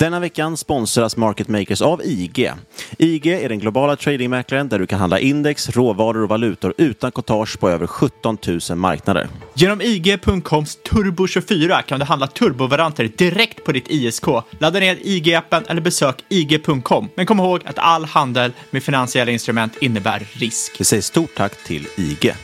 Denna 0.00 0.20
veckan 0.20 0.56
sponsras 0.56 1.16
Market 1.16 1.48
Makers 1.48 1.82
av 1.82 2.02
IG. 2.04 2.52
IG 2.98 3.26
är 3.26 3.48
den 3.48 3.58
globala 3.58 3.96
tradingmäklaren 3.96 4.68
där 4.68 4.78
du 4.78 4.86
kan 4.86 4.98
handla 4.98 5.18
index, 5.18 5.70
råvaror 5.70 6.22
och 6.22 6.28
valutor 6.28 6.74
utan 6.78 7.12
courtage 7.12 7.60
på 7.60 7.68
över 7.68 7.86
17 7.86 8.38
000 8.70 8.78
marknader. 8.78 9.28
Genom 9.54 9.80
IG.coms 9.80 10.78
Turbo24 10.90 11.82
kan 11.82 11.98
du 11.98 12.04
handla 12.04 12.26
turbovaranter 12.26 13.04
direkt 13.16 13.64
på 13.64 13.72
ditt 13.72 13.90
ISK. 13.90 14.24
Ladda 14.58 14.80
ner 14.80 14.96
IG-appen 14.96 15.64
eller 15.68 15.80
besök 15.80 16.24
IG.com. 16.28 17.08
Men 17.14 17.26
kom 17.26 17.40
ihåg 17.40 17.60
att 17.64 17.78
all 17.78 18.04
handel 18.04 18.52
med 18.70 18.82
finansiella 18.82 19.32
instrument 19.32 19.76
innebär 19.80 20.26
risk. 20.32 20.76
Vi 20.78 20.84
säger 20.84 21.02
stort 21.02 21.34
tack 21.34 21.64
till 21.64 21.86
IG. 21.96 22.34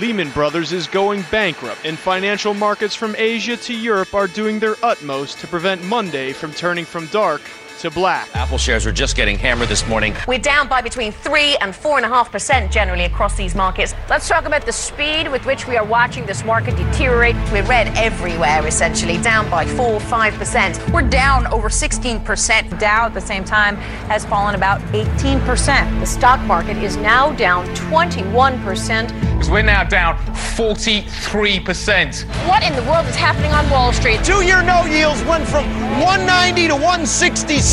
Lehman 0.00 0.30
Brothers 0.30 0.72
is 0.72 0.86
going 0.86 1.26
bankrupt, 1.30 1.84
and 1.84 1.98
financial 1.98 2.54
markets 2.54 2.94
from 2.94 3.14
Asia 3.18 3.54
to 3.58 3.74
Europe 3.74 4.14
are 4.14 4.26
doing 4.26 4.58
their 4.58 4.76
utmost 4.82 5.38
to 5.40 5.46
prevent 5.46 5.84
Monday 5.84 6.32
from 6.32 6.54
turning 6.54 6.86
from 6.86 7.06
dark 7.08 7.42
to 7.80 7.90
black. 7.90 8.28
Apple 8.36 8.58
shares 8.58 8.86
are 8.86 8.92
just 8.92 9.16
getting 9.16 9.38
hammered 9.38 9.68
this 9.68 9.86
morning. 9.88 10.14
We're 10.28 10.38
down 10.38 10.68
by 10.68 10.82
between 10.82 11.12
3 11.12 11.56
and 11.62 11.72
4.5% 11.72 12.70
generally 12.70 13.04
across 13.04 13.36
these 13.36 13.54
markets. 13.54 13.94
Let's 14.08 14.28
talk 14.28 14.44
about 14.44 14.66
the 14.66 14.72
speed 14.72 15.30
with 15.30 15.46
which 15.46 15.66
we 15.66 15.78
are 15.78 15.84
watching 15.84 16.26
this 16.26 16.44
market 16.44 16.76
deteriorate. 16.76 17.36
We're 17.50 17.64
red 17.64 17.88
everywhere, 17.96 18.66
essentially, 18.66 19.16
down 19.18 19.48
by 19.50 19.64
4 19.64 19.98
5%. 19.98 20.92
We're 20.92 21.08
down 21.08 21.46
over 21.46 21.70
16%. 21.70 22.78
Dow 22.78 23.06
at 23.06 23.14
the 23.14 23.20
same 23.20 23.44
time 23.44 23.76
has 24.08 24.26
fallen 24.26 24.54
about 24.54 24.80
18%. 24.92 26.00
The 26.00 26.06
stock 26.06 26.40
market 26.46 26.76
is 26.76 26.96
now 26.98 27.32
down 27.32 27.66
21%. 27.76 29.08
Because 29.30 29.48
we're 29.48 29.62
now 29.62 29.84
down 29.84 30.18
43%. 30.36 32.24
What 32.46 32.62
in 32.62 32.76
the 32.76 32.82
world 32.82 33.06
is 33.06 33.16
happening 33.16 33.52
on 33.52 33.68
Wall 33.70 33.92
Street? 33.94 34.22
Two 34.22 34.44
year 34.44 34.62
no 34.62 34.84
yields 34.84 35.22
went 35.24 35.48
from 35.48 35.64
190 36.00 36.68
to 36.68 36.74
166. 36.74 37.69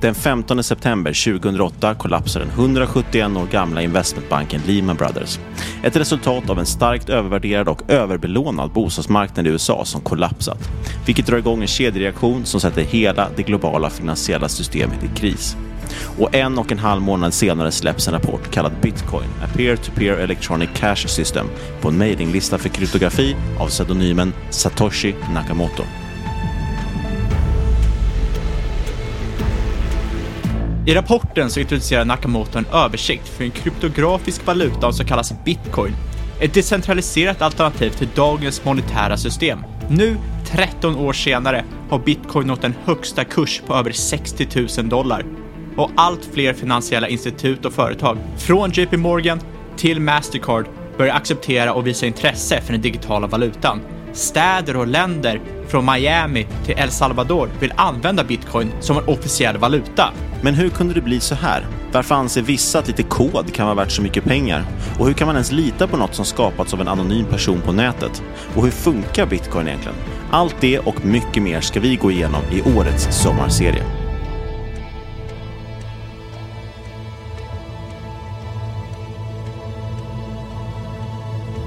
Den 0.00 0.14
15 0.14 0.62
september 0.62 1.32
2008 1.32 1.94
kollapsar 1.94 2.40
den 2.40 2.48
171 2.48 3.36
år 3.36 3.46
gamla 3.46 3.82
investmentbanken 3.82 4.60
Lehman 4.66 4.96
Brothers. 4.96 5.38
Ett 5.82 5.96
resultat 5.96 6.50
av 6.50 6.58
en 6.58 6.66
starkt 6.66 7.08
övervärderad 7.08 7.68
och 7.68 7.90
överbelånad 7.90 8.72
bostadsmarknad 8.72 9.46
i 9.46 9.50
USA 9.50 9.84
som 9.84 10.00
kollapsat, 10.00 10.70
vilket 11.06 11.26
drar 11.26 11.38
igång 11.38 11.62
en 11.62 11.66
kedjereaktion 11.66 12.44
som 12.44 12.60
sätter 12.60 12.82
hela 12.82 13.28
det 13.36 13.42
globala 13.42 13.90
finansiella 13.90 14.48
systemet 14.48 15.04
i 15.04 15.16
kris. 15.16 15.56
Och 16.18 16.34
en 16.34 16.58
och 16.58 16.72
en 16.72 16.78
halv 16.78 17.02
månad 17.02 17.34
senare 17.34 17.72
släpps 17.72 18.08
en 18.08 18.14
rapport 18.14 18.50
kallad 18.50 18.72
Bitcoin, 18.82 19.28
a 19.44 19.46
peer-to-peer 19.56 20.16
electronic 20.16 20.70
cash 20.74 21.06
system, 21.06 21.46
på 21.80 21.88
en 21.88 21.98
mailinglista 21.98 22.58
för 22.58 22.68
kryptografi 22.68 23.36
av 23.58 23.68
pseudonymen 23.68 24.32
Satoshi 24.50 25.14
Nakamoto. 25.34 25.82
I 30.86 30.94
rapporten 30.94 31.50
så 31.50 31.60
introducerar 31.60 32.04
Nakamoto 32.04 32.58
en 32.58 32.66
översikt 32.66 33.28
för 33.28 33.44
en 33.44 33.50
kryptografisk 33.50 34.46
valuta 34.46 34.92
som 34.92 35.06
kallas 35.06 35.44
bitcoin. 35.44 35.92
Ett 36.40 36.54
decentraliserat 36.54 37.42
alternativ 37.42 37.90
till 37.90 38.08
dagens 38.14 38.64
monetära 38.64 39.16
system. 39.16 39.58
Nu, 39.90 40.16
13 40.46 40.96
år 40.96 41.12
senare, 41.12 41.64
har 41.90 41.98
bitcoin 41.98 42.46
nått 42.46 42.64
en 42.64 42.74
högsta 42.84 43.24
kurs 43.24 43.62
på 43.66 43.74
över 43.74 43.92
60 43.92 44.48
000 44.78 44.88
dollar. 44.88 45.24
Och 45.76 45.90
allt 45.96 46.28
fler 46.32 46.52
finansiella 46.52 47.08
institut 47.08 47.64
och 47.64 47.72
företag, 47.72 48.18
från 48.38 48.70
JP 48.70 48.96
Morgan 48.96 49.40
till 49.76 50.00
Mastercard, 50.00 50.66
börjar 50.98 51.14
acceptera 51.14 51.72
och 51.72 51.86
visa 51.86 52.06
intresse 52.06 52.60
för 52.60 52.72
den 52.72 52.82
digitala 52.82 53.26
valutan. 53.26 53.80
Städer 54.12 54.76
och 54.76 54.86
länder 54.86 55.40
från 55.68 55.84
Miami 55.84 56.46
till 56.64 56.74
El 56.78 56.90
Salvador 56.90 57.48
vill 57.60 57.72
använda 57.76 58.24
bitcoin 58.24 58.72
som 58.80 58.98
en 58.98 59.04
officiell 59.04 59.58
valuta. 59.58 60.12
Men 60.42 60.54
hur 60.54 60.68
kunde 60.68 60.94
det 60.94 61.00
bli 61.00 61.20
så 61.20 61.34
här? 61.34 61.66
Varför 61.92 62.14
anser 62.14 62.42
vissa 62.42 62.78
att 62.78 62.88
lite 62.88 63.02
kod 63.02 63.54
kan 63.54 63.66
vara 63.66 63.76
värt 63.76 63.90
så 63.90 64.02
mycket 64.02 64.24
pengar? 64.24 64.64
Och 64.98 65.06
hur 65.06 65.14
kan 65.14 65.26
man 65.26 65.36
ens 65.36 65.52
lita 65.52 65.86
på 65.86 65.96
något 65.96 66.14
som 66.14 66.24
skapats 66.24 66.74
av 66.74 66.80
en 66.80 66.88
anonym 66.88 67.24
person 67.24 67.60
på 67.60 67.72
nätet? 67.72 68.22
Och 68.54 68.64
hur 68.64 68.70
funkar 68.70 69.26
bitcoin 69.26 69.68
egentligen? 69.68 69.98
Allt 70.30 70.56
det 70.60 70.78
och 70.78 71.04
mycket 71.04 71.42
mer 71.42 71.60
ska 71.60 71.80
vi 71.80 71.96
gå 71.96 72.10
igenom 72.10 72.42
i 72.52 72.62
årets 72.76 73.22
sommarserie. 73.22 74.01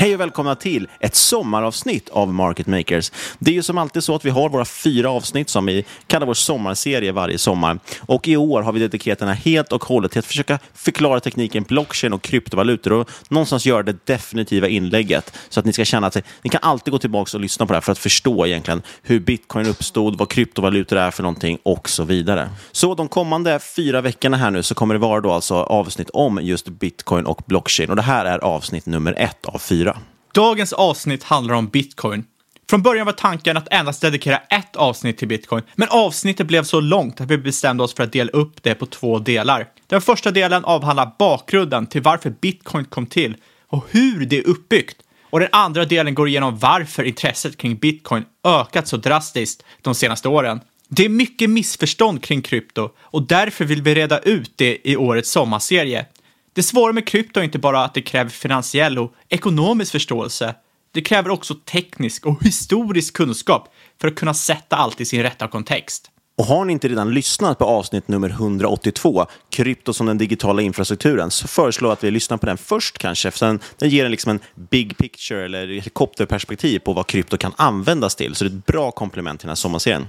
Hej 0.00 0.14
och 0.14 0.20
välkomna 0.20 0.54
till 0.54 0.88
ett 1.00 1.14
sommaravsnitt 1.14 2.08
av 2.08 2.34
Market 2.34 2.66
Makers. 2.66 3.12
Det 3.38 3.50
är 3.50 3.54
ju 3.54 3.62
som 3.62 3.78
alltid 3.78 4.04
så 4.04 4.14
att 4.14 4.24
vi 4.24 4.30
har 4.30 4.48
våra 4.48 4.64
fyra 4.64 5.10
avsnitt 5.10 5.48
som 5.48 5.66
vi 5.66 5.84
kallar 6.06 6.26
vår 6.26 6.34
sommarserie 6.34 7.12
varje 7.12 7.38
sommar. 7.38 7.78
Och 8.00 8.28
i 8.28 8.36
år 8.36 8.62
har 8.62 8.72
vi 8.72 8.80
dedikerat 8.80 9.18
den 9.18 9.28
här 9.28 9.34
helt 9.34 9.72
och 9.72 9.84
hållet 9.84 10.12
till 10.12 10.18
att 10.18 10.26
försöka 10.26 10.58
förklara 10.74 11.20
tekniken 11.20 11.62
blockchain 11.62 12.12
och 12.12 12.22
kryptovalutor 12.22 12.92
och 12.92 13.10
någonstans 13.28 13.66
göra 13.66 13.82
det 13.82 14.06
definitiva 14.06 14.68
inlägget 14.68 15.36
så 15.48 15.60
att 15.60 15.66
ni 15.66 15.72
ska 15.72 15.84
känna 15.84 16.06
att 16.06 16.16
ni 16.42 16.50
kan 16.50 16.60
alltid 16.62 16.92
gå 16.92 16.98
tillbaka 16.98 17.36
och 17.36 17.40
lyssna 17.40 17.66
på 17.66 17.72
det 17.72 17.76
här 17.76 17.80
för 17.80 17.92
att 17.92 17.98
förstå 17.98 18.46
egentligen 18.46 18.82
hur 19.02 19.20
bitcoin 19.20 19.66
uppstod, 19.66 20.18
vad 20.18 20.28
kryptovalutor 20.28 20.98
är 20.98 21.10
för 21.10 21.22
någonting 21.22 21.58
och 21.62 21.88
så 21.88 22.04
vidare. 22.04 22.50
Så 22.72 22.94
de 22.94 23.08
kommande 23.08 23.58
fyra 23.76 24.00
veckorna 24.00 24.36
här 24.36 24.50
nu 24.50 24.62
så 24.62 24.74
kommer 24.74 24.94
det 24.94 25.00
vara 25.00 25.20
då 25.20 25.32
alltså 25.32 25.54
avsnitt 25.54 26.10
om 26.10 26.38
just 26.42 26.68
bitcoin 26.68 27.26
och 27.26 27.42
blockchain 27.46 27.90
och 27.90 27.96
det 27.96 28.02
här 28.02 28.24
är 28.24 28.38
avsnitt 28.38 28.86
nummer 28.86 29.14
ett 29.18 29.46
av 29.46 29.58
fyra. 29.58 29.89
Dagens 30.32 30.72
avsnitt 30.72 31.22
handlar 31.22 31.54
om 31.54 31.66
bitcoin. 31.66 32.24
Från 32.70 32.82
början 32.82 33.06
var 33.06 33.12
tanken 33.12 33.56
att 33.56 33.68
endast 33.70 34.00
dedikera 34.00 34.36
ett 34.36 34.76
avsnitt 34.76 35.18
till 35.18 35.28
bitcoin, 35.28 35.62
men 35.74 35.88
avsnittet 35.88 36.46
blev 36.46 36.62
så 36.62 36.80
långt 36.80 37.20
att 37.20 37.30
vi 37.30 37.38
bestämde 37.38 37.84
oss 37.84 37.94
för 37.94 38.02
att 38.02 38.12
dela 38.12 38.30
upp 38.30 38.62
det 38.62 38.74
på 38.74 38.86
två 38.86 39.18
delar. 39.18 39.66
Den 39.86 40.00
första 40.00 40.30
delen 40.30 40.64
avhandlar 40.64 41.12
bakgrunden 41.18 41.86
till 41.86 42.02
varför 42.02 42.30
bitcoin 42.30 42.84
kom 42.84 43.06
till 43.06 43.36
och 43.68 43.84
hur 43.90 44.26
det 44.26 44.38
är 44.38 44.48
uppbyggt. 44.48 44.96
Och 45.30 45.40
den 45.40 45.48
andra 45.52 45.84
delen 45.84 46.14
går 46.14 46.28
igenom 46.28 46.58
varför 46.58 47.02
intresset 47.04 47.56
kring 47.56 47.76
bitcoin 47.76 48.24
ökat 48.44 48.88
så 48.88 48.96
drastiskt 48.96 49.64
de 49.82 49.94
senaste 49.94 50.28
åren. 50.28 50.60
Det 50.88 51.04
är 51.04 51.08
mycket 51.08 51.50
missförstånd 51.50 52.22
kring 52.22 52.42
krypto 52.42 52.90
och 52.98 53.22
därför 53.22 53.64
vill 53.64 53.82
vi 53.82 53.94
reda 53.94 54.18
ut 54.18 54.52
det 54.56 54.90
i 54.90 54.96
årets 54.96 55.30
sommarserie. 55.30 56.06
Det 56.52 56.62
svåra 56.62 56.92
med 56.92 57.06
krypto 57.06 57.40
är 57.40 57.44
inte 57.44 57.58
bara 57.58 57.84
att 57.84 57.94
det 57.94 58.02
kräver 58.02 58.30
finansiell 58.30 58.98
och 58.98 59.14
ekonomisk 59.28 59.92
förståelse. 59.92 60.54
Det 60.92 61.00
kräver 61.00 61.30
också 61.30 61.54
teknisk 61.54 62.26
och 62.26 62.44
historisk 62.44 63.14
kunskap 63.14 63.68
för 64.00 64.08
att 64.08 64.14
kunna 64.14 64.34
sätta 64.34 64.76
allt 64.76 65.00
i 65.00 65.04
sin 65.04 65.22
rätta 65.22 65.48
kontext. 65.48 66.10
Och 66.40 66.46
har 66.46 66.64
ni 66.64 66.72
inte 66.72 66.88
redan 66.88 67.14
lyssnat 67.14 67.58
på 67.58 67.64
avsnitt 67.64 68.08
nummer 68.08 68.28
182, 68.28 69.26
Krypto 69.50 69.92
som 69.92 70.06
den 70.06 70.18
digitala 70.18 70.62
infrastrukturen, 70.62 71.30
så 71.30 71.48
föreslår 71.48 71.88
jag 71.88 71.92
att 71.92 72.04
vi 72.04 72.10
lyssnar 72.10 72.36
på 72.36 72.46
den 72.46 72.58
först 72.58 72.98
kanske, 72.98 73.30
för 73.30 73.58
den 73.78 73.88
ger 73.88 74.04
en, 74.04 74.10
liksom 74.10 74.30
en 74.30 74.40
big 74.70 74.96
picture 74.96 75.44
eller 75.44 75.66
helikopterperspektiv 75.66 76.78
på 76.78 76.92
vad 76.92 77.06
krypto 77.06 77.36
kan 77.36 77.52
användas 77.56 78.14
till. 78.14 78.34
Så 78.34 78.44
det 78.44 78.50
är 78.50 78.56
ett 78.56 78.66
bra 78.66 78.90
komplement 78.90 79.40
till 79.40 79.46
den 79.46 79.50
här 79.50 79.56
sommarserien. 79.56 80.06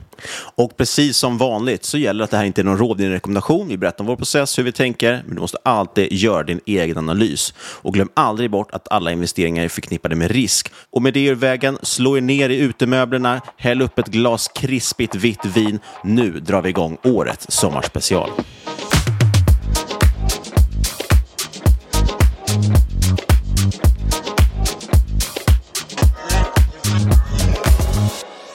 Och 0.56 0.78
precis 0.78 1.18
som 1.18 1.38
vanligt 1.38 1.86
så 1.86 1.98
gäller 1.98 2.24
att 2.24 2.32
det 2.32 2.38
här 2.38 2.44
inte 2.44 2.62
är 2.62 2.66
någon 2.66 2.78
råd, 2.78 3.00
rekommendation. 3.00 3.68
Vi 3.68 3.78
berättar 3.78 4.04
om 4.04 4.08
vår 4.08 4.16
process, 4.16 4.60
hur 4.60 4.64
vi 4.64 4.72
tänker, 4.72 5.24
men 5.26 5.36
du 5.36 5.42
måste 5.42 5.58
alltid 5.64 6.14
göra 6.14 6.44
din 6.44 6.60
egen 6.66 6.98
analys. 6.98 7.54
Och 7.58 7.94
glöm 7.94 8.10
aldrig 8.14 8.52
bort 8.52 8.72
att 8.72 8.92
alla 8.92 9.12
investeringar 9.12 9.64
är 9.64 9.70
förknippade 9.70 10.16
med 10.16 10.32
risk. 10.32 10.72
Och 10.92 11.02
med 11.02 11.14
det 11.14 11.26
ur 11.26 11.36
vägen, 11.36 11.78
slå 11.82 12.18
er 12.18 12.22
ner 12.22 12.50
i 12.50 12.58
utemöblerna, 12.58 13.42
häll 13.58 13.82
upp 13.82 14.00
ett 14.00 14.08
glas 14.08 14.48
krispigt 14.48 15.16
vitt 15.16 15.46
vin. 15.46 15.80
Nu 16.04 16.21
nu 16.22 16.40
drar 16.40 16.62
vi 16.62 16.70
igång 16.70 16.98
årets 17.04 17.52
sommarspecial. 17.52 18.30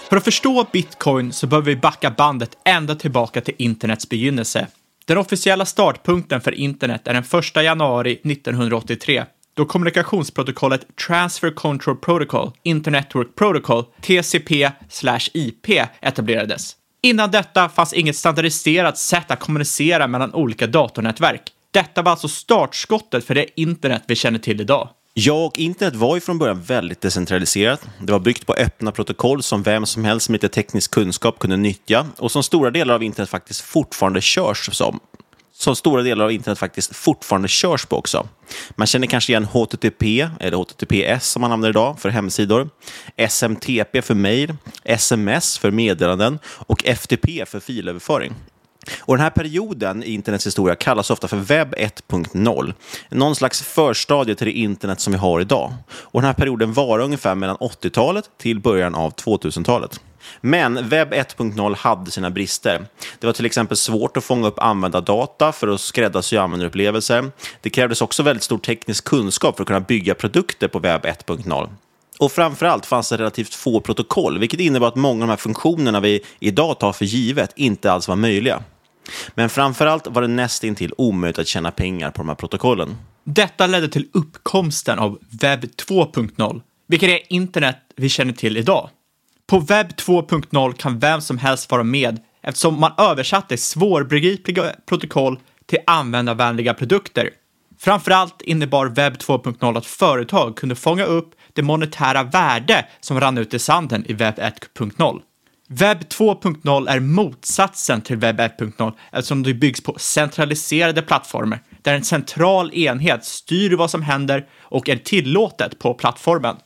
För 0.08 0.16
att 0.16 0.24
förstå 0.24 0.66
bitcoin 0.72 1.32
så 1.32 1.46
behöver 1.46 1.66
vi 1.66 1.76
backa 1.76 2.10
bandet 2.10 2.50
ända 2.64 2.94
tillbaka 2.94 3.40
till 3.40 3.54
internets 3.58 4.08
begynnelse. 4.08 4.66
Den 5.06 5.18
officiella 5.18 5.64
startpunkten 5.64 6.40
för 6.40 6.52
internet 6.52 7.08
är 7.08 7.14
den 7.14 7.24
1 7.56 7.64
januari 7.64 8.12
1983 8.12 9.24
då 9.54 9.64
kommunikationsprotokollet 9.64 10.86
Transfer 11.06 11.50
Control 11.50 11.96
Protocol, 11.96 12.52
Internet 12.62 13.04
Network 13.04 13.34
Protocol, 13.34 13.84
TCP/IP 14.02 15.68
etablerades. 16.00 16.76
Innan 17.02 17.30
detta 17.30 17.68
fanns 17.68 17.92
inget 17.92 18.16
standardiserat 18.16 18.98
sätt 18.98 19.30
att 19.30 19.40
kommunicera 19.40 20.06
mellan 20.06 20.34
olika 20.34 20.66
datornätverk. 20.66 21.42
Detta 21.70 22.02
var 22.02 22.10
alltså 22.10 22.28
startskottet 22.28 23.24
för 23.24 23.34
det 23.34 23.60
internet 23.60 24.02
vi 24.06 24.16
känner 24.16 24.38
till 24.38 24.60
idag. 24.60 24.88
Ja, 25.14 25.44
och 25.44 25.58
internet 25.58 25.94
var 25.94 26.14
ju 26.14 26.20
från 26.20 26.38
början 26.38 26.62
väldigt 26.62 27.00
decentraliserat. 27.00 27.88
Det 28.00 28.12
var 28.12 28.18
byggt 28.18 28.46
på 28.46 28.54
öppna 28.54 28.92
protokoll 28.92 29.42
som 29.42 29.62
vem 29.62 29.86
som 29.86 30.04
helst 30.04 30.28
med 30.28 30.34
lite 30.34 30.48
teknisk 30.48 30.90
kunskap 30.90 31.38
kunde 31.38 31.56
nyttja 31.56 32.06
och 32.18 32.32
som 32.32 32.42
stora 32.42 32.70
delar 32.70 32.94
av 32.94 33.02
internet 33.02 33.30
faktiskt 33.30 33.60
fortfarande 33.60 34.20
körs 34.20 34.76
som. 34.76 35.00
Som 35.58 35.76
stora 35.76 36.02
delar 36.02 36.24
av 36.24 36.32
internet 36.32 36.58
faktiskt 36.58 36.96
fortfarande 36.96 37.48
körs 37.48 37.86
på 37.86 37.96
också. 37.96 38.28
Man 38.70 38.86
känner 38.86 39.06
kanske 39.06 39.32
igen 39.32 39.44
HTTP, 39.44 40.28
eller 40.40 40.56
HTTPS 40.56 41.30
som 41.30 41.40
man 41.40 41.52
använder 41.52 41.80
idag 41.80 42.00
för 42.00 42.08
hemsidor, 42.08 42.68
SMTP 43.16 44.02
för 44.02 44.14
mejl, 44.14 44.54
SMS 44.84 45.58
för 45.58 45.70
meddelanden 45.70 46.38
och 46.46 46.84
FTP 46.84 47.46
för 47.46 47.60
filöverföring. 47.60 48.34
Och 48.98 49.16
den 49.16 49.22
här 49.24 49.30
perioden 49.30 50.02
i 50.02 50.10
internets 50.10 50.46
historia 50.46 50.74
kallas 50.74 51.10
ofta 51.10 51.28
för 51.28 51.36
webb 51.36 51.74
1.0. 51.74 52.74
Någon 53.10 53.36
slags 53.36 53.62
förstadie 53.62 54.34
till 54.34 54.46
det 54.46 54.52
internet 54.52 55.00
som 55.00 55.12
vi 55.12 55.18
har 55.18 55.40
idag. 55.40 55.74
Och 55.88 56.20
den 56.20 56.26
här 56.26 56.34
perioden 56.34 56.72
var 56.72 56.98
ungefär 56.98 57.34
mellan 57.34 57.56
80-talet 57.56 58.30
till 58.38 58.60
början 58.60 58.94
av 58.94 59.14
2000-talet. 59.14 60.00
Men 60.40 60.88
webb 60.88 61.12
1.0 61.12 61.76
hade 61.76 62.10
sina 62.10 62.30
brister. 62.30 62.86
Det 63.18 63.26
var 63.26 63.34
till 63.34 63.46
exempel 63.46 63.76
svårt 63.76 64.16
att 64.16 64.24
fånga 64.24 64.48
upp 64.48 64.58
användardata 64.58 65.52
för 65.52 65.68
att 65.68 65.80
skräddarsy 65.80 66.36
användarupplevelser. 66.36 67.30
Det 67.60 67.70
krävdes 67.70 68.02
också 68.02 68.22
väldigt 68.22 68.42
stor 68.42 68.58
teknisk 68.58 69.04
kunskap 69.04 69.56
för 69.56 69.62
att 69.62 69.66
kunna 69.66 69.80
bygga 69.80 70.14
produkter 70.14 70.68
på 70.68 70.78
webb 70.78 71.04
1.0. 71.04 71.68
Och 72.18 72.32
framförallt 72.32 72.86
fanns 72.86 73.08
det 73.08 73.16
relativt 73.16 73.54
få 73.54 73.80
protokoll, 73.80 74.38
vilket 74.38 74.60
innebar 74.60 74.88
att 74.88 74.96
många 74.96 75.24
av 75.24 75.28
de 75.28 75.30
här 75.30 75.36
funktionerna 75.36 76.00
vi 76.00 76.20
idag 76.40 76.78
tar 76.78 76.92
för 76.92 77.04
givet 77.04 77.52
inte 77.56 77.92
alls 77.92 78.08
var 78.08 78.16
möjliga. 78.16 78.62
Men 79.34 79.48
framförallt 79.48 80.06
var 80.06 80.22
det 80.22 80.28
nästintill 80.28 80.92
omöjligt 80.98 81.38
att 81.38 81.46
tjäna 81.46 81.70
pengar 81.70 82.10
på 82.10 82.18
de 82.18 82.28
här 82.28 82.34
protokollen. 82.34 82.96
Detta 83.24 83.66
ledde 83.66 83.88
till 83.88 84.08
uppkomsten 84.12 84.98
av 84.98 85.18
webb 85.40 85.64
2.0, 85.64 86.60
vilket 86.88 87.10
är 87.10 87.32
internet 87.32 87.76
vi 87.96 88.08
känner 88.08 88.32
till 88.32 88.56
idag. 88.56 88.90
På 89.46 89.58
webb 89.58 89.86
2.0 89.86 90.72
kan 90.72 90.98
vem 90.98 91.20
som 91.20 91.38
helst 91.38 91.70
vara 91.70 91.82
med 91.82 92.20
eftersom 92.42 92.80
man 92.80 92.92
översatte 92.98 93.56
svårbegripliga 93.56 94.72
protokoll 94.88 95.38
till 95.66 95.78
användarvänliga 95.86 96.74
produkter. 96.74 97.30
Framförallt 97.78 98.42
innebar 98.42 98.86
webb 98.86 99.14
2.0 99.14 99.78
att 99.78 99.86
företag 99.86 100.56
kunde 100.56 100.74
fånga 100.74 101.04
upp 101.04 101.34
det 101.52 101.62
monetära 101.62 102.22
värde 102.22 102.86
som 103.00 103.20
rann 103.20 103.38
ut 103.38 103.54
i 103.54 103.58
sanden 103.58 104.04
i 104.06 104.12
webb 104.12 104.34
1.0. 104.38 105.20
Webb 105.68 105.98
2.0 105.98 106.88
är 106.88 107.00
motsatsen 107.00 108.00
till 108.00 108.16
webb 108.16 108.40
1.0 108.40 108.92
eftersom 109.12 109.42
det 109.42 109.54
byggs 109.54 109.80
på 109.80 109.94
centraliserade 109.98 111.02
plattformar 111.02 111.62
där 111.82 111.94
en 111.94 112.04
central 112.04 112.74
enhet 112.74 113.24
styr 113.24 113.76
vad 113.76 113.90
som 113.90 114.02
händer 114.02 114.46
och 114.58 114.88
är 114.88 114.96
tillåtet 114.96 115.78
på 115.78 115.94
plattformen. 115.94 116.56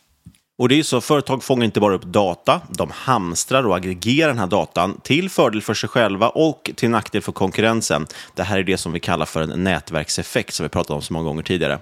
Och 0.61 0.69
det 0.69 0.79
är 0.79 0.83
så, 0.83 1.01
företag 1.01 1.45
fångar 1.45 1.65
inte 1.65 1.81
bara 1.81 1.95
upp 1.95 2.05
data, 2.05 2.61
de 2.69 2.91
hamstrar 2.91 3.67
och 3.67 3.77
aggregerar 3.77 4.29
den 4.29 4.39
här 4.39 4.47
datan 4.47 5.01
till 5.03 5.31
fördel 5.31 5.63
för 5.63 5.75
sig 5.75 5.89
själva 5.89 6.29
och 6.29 6.71
till 6.77 6.91
nackdel 6.91 7.23
för 7.23 7.33
konkurrensen. 7.33 8.07
Det 8.35 8.43
här 8.43 8.59
är 8.59 8.63
det 8.63 8.77
som 8.77 8.93
vi 8.93 9.01
kallar 9.01 9.27
för 9.27 9.43
en 9.43 9.65
nätverkseffekt 9.65 10.55
som 10.55 10.65
vi 10.65 10.71
pratat 10.71 10.91
om 10.91 11.03
så 11.03 11.13
många 11.13 11.25
gånger 11.25 11.43
tidigare. 11.43 11.79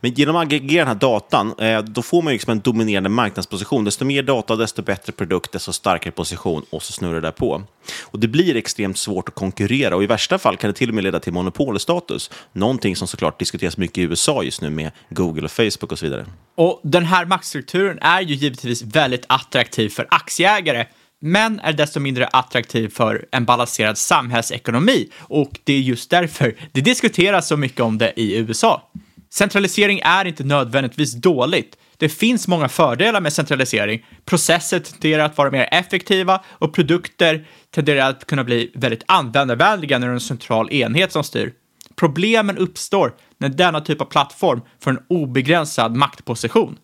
Men 0.00 0.14
genom 0.14 0.36
att 0.36 0.42
aggregera 0.42 0.84
den 0.84 0.88
här 0.88 0.94
datan, 0.94 1.54
eh, 1.58 1.82
då 1.82 2.02
får 2.02 2.22
man 2.22 2.32
liksom 2.32 2.50
en 2.50 2.60
dominerande 2.60 3.08
marknadsposition. 3.08 3.84
Desto 3.84 4.04
mer 4.04 4.22
data, 4.22 4.56
desto 4.56 4.82
bättre 4.82 5.12
produkt, 5.12 5.52
desto 5.52 5.72
starkare 5.72 6.12
position 6.12 6.64
och 6.70 6.82
så 6.82 6.92
snurrar 6.92 7.20
det 7.20 7.32
på. 7.32 7.62
Och 8.02 8.20
det 8.20 8.28
blir 8.28 8.56
extremt 8.56 8.98
svårt 8.98 9.28
att 9.28 9.34
konkurrera 9.34 9.96
och 9.96 10.02
i 10.02 10.06
värsta 10.06 10.38
fall 10.38 10.56
kan 10.56 10.70
det 10.70 10.76
till 10.76 10.88
och 10.88 10.94
med 10.94 11.04
leda 11.04 11.20
till 11.20 11.32
monopolstatus. 11.32 12.30
Någonting 12.52 12.96
som 12.96 13.08
såklart 13.08 13.38
diskuteras 13.38 13.76
mycket 13.76 13.98
i 13.98 14.02
USA 14.02 14.42
just 14.42 14.60
nu 14.60 14.70
med 14.70 14.90
Google 15.10 15.44
och 15.44 15.50
Facebook 15.50 15.92
och 15.92 15.98
så 15.98 16.06
vidare. 16.06 16.26
Och 16.54 16.80
den 16.82 17.04
här 17.04 17.24
maktstrukturen 17.24 17.98
är 17.98 18.20
ju 18.20 18.34
givetvis 18.34 18.82
väldigt 18.82 19.24
attraktiv 19.26 19.88
för 19.88 20.06
aktieägare, 20.10 20.86
men 21.20 21.60
är 21.60 21.72
desto 21.72 22.00
mindre 22.00 22.26
attraktiv 22.26 22.88
för 22.88 23.26
en 23.32 23.44
balanserad 23.44 23.98
samhällsekonomi. 23.98 25.08
Och 25.18 25.50
det 25.64 25.72
är 25.72 25.78
just 25.78 26.10
därför 26.10 26.54
det 26.72 26.80
diskuteras 26.80 27.48
så 27.48 27.56
mycket 27.56 27.80
om 27.80 27.98
det 27.98 28.12
i 28.16 28.36
USA. 28.36 28.90
Centralisering 29.32 30.00
är 30.04 30.24
inte 30.24 30.44
nödvändigtvis 30.44 31.14
dåligt. 31.14 31.76
Det 31.96 32.08
finns 32.08 32.48
många 32.48 32.68
fördelar 32.68 33.20
med 33.20 33.32
centralisering. 33.32 34.06
Processer 34.24 34.80
tenderar 34.80 35.24
att 35.24 35.38
vara 35.38 35.50
mer 35.50 35.68
effektiva 35.72 36.40
och 36.48 36.74
produkter 36.74 37.46
tenderar 37.70 38.10
att 38.10 38.26
kunna 38.26 38.44
bli 38.44 38.72
väldigt 38.74 39.04
användarvänliga 39.06 39.98
när 39.98 40.06
det 40.06 40.12
är 40.12 40.14
en 40.14 40.20
central 40.20 40.72
enhet 40.72 41.12
som 41.12 41.24
styr. 41.24 41.52
Problemen 41.96 42.58
uppstår 42.58 43.14
när 43.38 43.48
denna 43.48 43.80
typ 43.80 44.00
av 44.00 44.04
plattform 44.04 44.60
får 44.80 44.90
en 44.90 45.00
obegränsad 45.08 45.96
maktposition. 45.96 46.78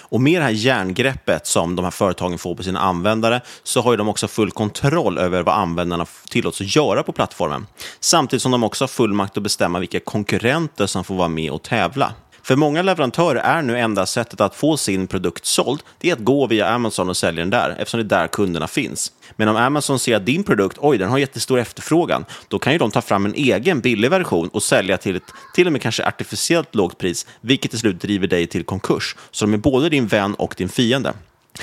Och 0.00 0.20
med 0.20 0.40
det 0.40 0.44
här 0.44 0.50
järngreppet 0.50 1.46
som 1.46 1.76
de 1.76 1.84
här 1.84 1.90
företagen 1.90 2.38
får 2.38 2.54
på 2.54 2.62
sina 2.62 2.80
användare 2.80 3.40
så 3.62 3.80
har 3.80 3.92
ju 3.92 3.96
de 3.96 4.08
också 4.08 4.28
full 4.28 4.50
kontroll 4.50 5.18
över 5.18 5.42
vad 5.42 5.54
användarna 5.54 6.06
tillåts 6.28 6.60
att 6.60 6.76
göra 6.76 7.02
på 7.02 7.12
plattformen. 7.12 7.66
Samtidigt 8.00 8.42
som 8.42 8.52
de 8.52 8.64
också 8.64 8.84
har 8.84 8.88
full 8.88 9.12
makt 9.12 9.36
att 9.36 9.42
bestämma 9.42 9.78
vilka 9.78 10.00
konkurrenter 10.00 10.86
som 10.86 11.04
får 11.04 11.14
vara 11.14 11.28
med 11.28 11.50
och 11.50 11.62
tävla. 11.62 12.12
För 12.46 12.56
många 12.56 12.82
leverantörer 12.82 13.40
är 13.40 13.62
nu 13.62 13.78
enda 13.78 14.06
sättet 14.06 14.40
att 14.40 14.54
få 14.54 14.76
sin 14.76 15.06
produkt 15.06 15.46
såld, 15.46 15.82
det 15.98 16.10
är 16.10 16.12
att 16.12 16.18
gå 16.24 16.46
via 16.46 16.68
Amazon 16.68 17.08
och 17.08 17.16
sälja 17.16 17.42
den 17.42 17.50
där, 17.50 17.76
eftersom 17.78 18.00
det 18.00 18.14
är 18.14 18.20
där 18.20 18.28
kunderna 18.28 18.68
finns. 18.68 19.12
Men 19.36 19.48
om 19.48 19.56
Amazon 19.56 19.98
ser 19.98 20.16
att 20.16 20.26
din 20.26 20.44
produkt, 20.44 20.76
oj, 20.80 20.98
den 20.98 21.10
har 21.10 21.18
jättestor 21.18 21.58
efterfrågan, 21.58 22.24
då 22.48 22.58
kan 22.58 22.72
ju 22.72 22.78
de 22.78 22.90
ta 22.90 23.02
fram 23.02 23.26
en 23.26 23.34
egen 23.34 23.80
billig 23.80 24.10
version 24.10 24.48
och 24.48 24.62
sälja 24.62 24.96
till 24.96 25.16
ett 25.16 25.32
till 25.54 25.66
och 25.66 25.72
med 25.72 25.82
kanske 25.82 26.06
artificiellt 26.06 26.74
lågt 26.74 26.98
pris, 26.98 27.26
vilket 27.40 27.70
till 27.70 27.80
slut 27.80 28.00
driver 28.00 28.26
dig 28.26 28.46
till 28.46 28.64
konkurs. 28.64 29.16
Så 29.30 29.44
de 29.44 29.54
är 29.54 29.58
både 29.58 29.88
din 29.88 30.06
vän 30.06 30.34
och 30.34 30.54
din 30.56 30.68
fiende. 30.68 31.12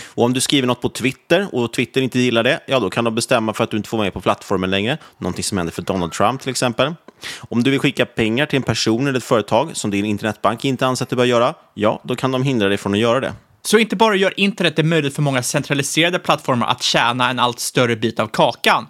Och 0.07 0.23
om 0.23 0.33
du 0.33 0.41
skriver 0.41 0.67
något 0.67 0.81
på 0.81 0.89
Twitter 0.89 1.47
och 1.55 1.73
Twitter 1.73 2.01
inte 2.01 2.19
gillar 2.19 2.43
det, 2.43 2.59
ja 2.67 2.79
då 2.79 2.89
kan 2.89 3.03
de 3.03 3.15
bestämma 3.15 3.53
för 3.53 3.63
att 3.63 3.71
du 3.71 3.77
inte 3.77 3.89
får 3.89 3.97
vara 3.97 4.05
med 4.05 4.13
på 4.13 4.21
plattformen 4.21 4.69
längre. 4.69 4.97
Någonting 5.17 5.43
som 5.43 5.57
händer 5.57 5.73
för 5.73 5.81
Donald 5.81 6.11
Trump 6.11 6.41
till 6.41 6.49
exempel. 6.49 6.93
Om 7.39 7.63
du 7.63 7.71
vill 7.71 7.79
skicka 7.79 8.05
pengar 8.05 8.45
till 8.45 8.57
en 8.57 8.63
person 8.63 9.07
eller 9.07 9.17
ett 9.17 9.23
företag 9.23 9.69
som 9.73 9.91
din 9.91 10.05
internetbank 10.05 10.65
inte 10.65 10.87
anser 10.87 11.05
att 11.05 11.09
du 11.09 11.15
bör 11.15 11.25
göra, 11.25 11.53
ja, 11.73 12.01
då 12.03 12.15
kan 12.15 12.31
de 12.31 12.43
hindra 12.43 12.69
dig 12.69 12.77
från 12.77 12.93
att 12.93 12.99
göra 12.99 13.19
det. 13.19 13.33
Så 13.61 13.77
inte 13.77 13.95
bara 13.95 14.15
gör 14.15 14.39
internet 14.39 14.75
det 14.75 14.83
möjligt 14.83 15.15
för 15.15 15.21
många 15.21 15.43
centraliserade 15.43 16.19
plattformar 16.19 16.67
att 16.67 16.83
tjäna 16.83 17.29
en 17.29 17.39
allt 17.39 17.59
större 17.59 17.95
bit 17.95 18.19
av 18.19 18.27
kakan. 18.27 18.87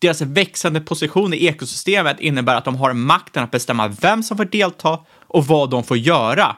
Deras 0.00 0.20
växande 0.20 0.80
position 0.80 1.34
i 1.34 1.46
ekosystemet 1.46 2.20
innebär 2.20 2.56
att 2.56 2.64
de 2.64 2.76
har 2.76 2.92
makten 2.92 3.44
att 3.44 3.50
bestämma 3.50 3.88
vem 3.88 4.22
som 4.22 4.36
får 4.36 4.44
delta 4.44 4.98
och 5.20 5.46
vad 5.46 5.70
de 5.70 5.84
får 5.84 5.96
göra. 5.96 6.56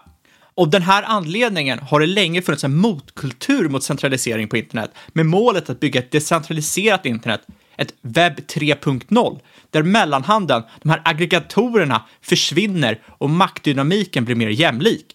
Av 0.58 0.70
den 0.70 0.82
här 0.82 1.02
anledningen 1.02 1.78
har 1.78 2.00
det 2.00 2.06
länge 2.06 2.42
funnits 2.42 2.64
en 2.64 2.76
motkultur 2.76 3.68
mot 3.68 3.82
centralisering 3.82 4.48
på 4.48 4.56
internet 4.56 4.90
med 5.08 5.26
målet 5.26 5.70
att 5.70 5.80
bygga 5.80 6.00
ett 6.00 6.10
decentraliserat 6.10 7.06
internet, 7.06 7.40
ett 7.76 7.94
webb 8.02 8.38
3.0, 8.38 9.40
där 9.70 9.82
mellanhanden, 9.82 10.62
de 10.82 10.88
här 10.88 11.02
aggregatorerna, 11.04 12.02
försvinner 12.22 13.00
och 13.06 13.30
maktdynamiken 13.30 14.24
blir 14.24 14.34
mer 14.34 14.48
jämlik. 14.48 15.06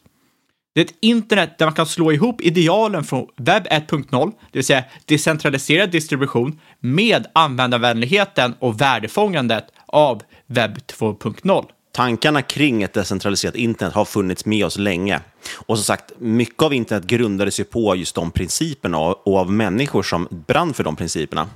Det 0.76 0.82
är 0.82 0.86
ett 0.86 0.96
internet 1.02 1.58
där 1.58 1.66
man 1.66 1.76
kan 1.76 1.86
slå 1.86 2.12
ihop 2.12 2.42
idealen 2.42 3.04
från 3.04 3.28
webb 3.38 3.68
1.0, 3.68 4.32
det 4.52 4.58
vill 4.58 4.66
säga 4.66 4.84
decentraliserad 5.06 5.92
distribution, 5.92 6.60
med 6.80 7.28
användarvänligheten 7.34 8.54
och 8.60 8.82
värdefångandet 8.82 9.66
av 9.86 10.22
webb 10.48 10.78
2.0. 10.78 11.66
Tankarna 11.92 12.42
kring 12.42 12.84
ett 12.84 12.94
decentraliserat 12.94 13.56
internet 13.56 13.94
har 13.94 14.06
funnits 14.06 14.46
med 14.46 14.66
oss 14.66 14.78
länge. 14.78 15.20
Och 15.56 15.78
som 15.78 15.86
sagt, 15.86 16.12
mycket 16.18 16.64
av 16.64 16.74
internet 16.74 17.04
grundades 17.04 17.60
ju 17.60 17.64
på 17.64 17.96
just 17.96 18.16
de 18.16 18.32
principerna 18.32 18.98
och 19.00 19.38
av 19.38 19.52
människor 19.52 20.04
som 20.04 20.28
brann 20.48 20.74
för 20.74 20.84
de 20.84 20.96
principerna. 20.96 21.50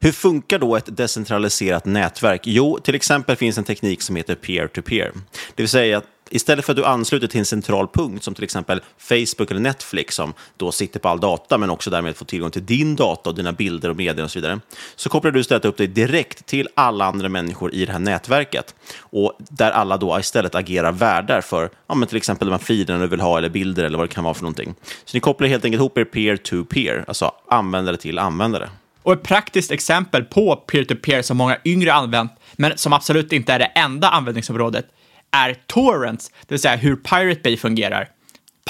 Hur 0.00 0.12
funkar 0.12 0.58
då 0.58 0.76
ett 0.76 0.96
decentraliserat 0.96 1.84
nätverk? 1.84 2.40
Jo, 2.44 2.78
till 2.82 2.94
exempel 2.94 3.36
finns 3.36 3.58
en 3.58 3.64
teknik 3.64 4.02
som 4.02 4.16
heter 4.16 4.34
peer-to-peer. 4.34 5.10
-peer. 5.10 5.20
Det 5.54 5.62
vill 5.62 5.68
säga 5.68 5.98
att 5.98 6.04
istället 6.30 6.64
för 6.64 6.72
att 6.72 6.76
du 6.76 6.84
ansluter 6.84 7.26
till 7.26 7.38
en 7.38 7.46
central 7.46 7.88
punkt 7.88 8.24
som 8.24 8.34
till 8.34 8.44
exempel 8.44 8.80
Facebook 8.98 9.50
eller 9.50 9.60
Netflix 9.60 10.14
som 10.14 10.34
då 10.56 10.72
sitter 10.72 11.00
på 11.00 11.08
all 11.08 11.20
data 11.20 11.58
men 11.58 11.70
också 11.70 11.90
därmed 11.90 12.16
får 12.16 12.26
tillgång 12.26 12.50
till 12.50 12.66
din 12.66 12.96
data 12.96 13.30
och 13.30 13.36
dina 13.36 13.52
bilder 13.52 13.90
och 13.90 13.96
medier 13.96 14.24
och 14.24 14.30
så 14.30 14.38
vidare, 14.38 14.60
så 14.96 15.08
kopplar 15.08 15.30
du 15.30 15.40
istället 15.40 15.64
upp 15.64 15.76
dig 15.76 15.86
direkt 15.86 16.46
till 16.46 16.68
alla 16.74 17.04
andra 17.04 17.28
människor 17.28 17.74
i 17.74 17.84
det 17.84 17.92
här 17.92 17.98
nätverket 17.98 18.74
och 19.00 19.32
där 19.38 19.70
alla 19.70 19.96
då 19.96 20.18
istället 20.20 20.54
agerar 20.54 20.92
värdar 20.92 21.40
för 21.40 21.70
ja, 21.86 21.94
men 21.94 22.08
till 22.08 22.16
exempel 22.16 22.48
de 22.48 22.52
här 22.52 22.58
feederna 22.58 22.98
du 22.98 23.06
vill 23.06 23.20
ha 23.20 23.38
eller 23.38 23.48
bilder 23.48 23.84
eller 23.84 23.98
vad 23.98 24.08
det 24.08 24.14
kan 24.14 24.24
vara 24.24 24.34
för 24.34 24.42
någonting. 24.42 24.74
Så 25.04 25.16
ni 25.16 25.20
kopplar 25.20 25.48
helt 25.48 25.64
enkelt 25.64 25.80
ihop 25.80 25.98
er 25.98 26.04
peer-to-peer, 26.04 26.94
-peer, 26.94 27.04
alltså 27.08 27.32
användare 27.48 27.96
till 27.96 28.18
användare. 28.18 28.68
Och 29.02 29.12
ett 29.12 29.22
praktiskt 29.22 29.70
exempel 29.70 30.24
på 30.24 30.56
peer-to-peer 30.56 31.18
-peer 31.18 31.22
som 31.22 31.36
många 31.36 31.56
yngre 31.64 31.92
använt, 31.92 32.32
men 32.52 32.78
som 32.78 32.92
absolut 32.92 33.32
inte 33.32 33.52
är 33.52 33.58
det 33.58 33.64
enda 33.64 34.08
användningsområdet, 34.08 34.86
är 35.32 35.54
torrents, 35.66 36.28
det 36.28 36.54
vill 36.54 36.60
säga 36.60 36.76
hur 36.76 36.96
Pirate 36.96 37.40
Bay 37.42 37.56
fungerar. 37.56 38.08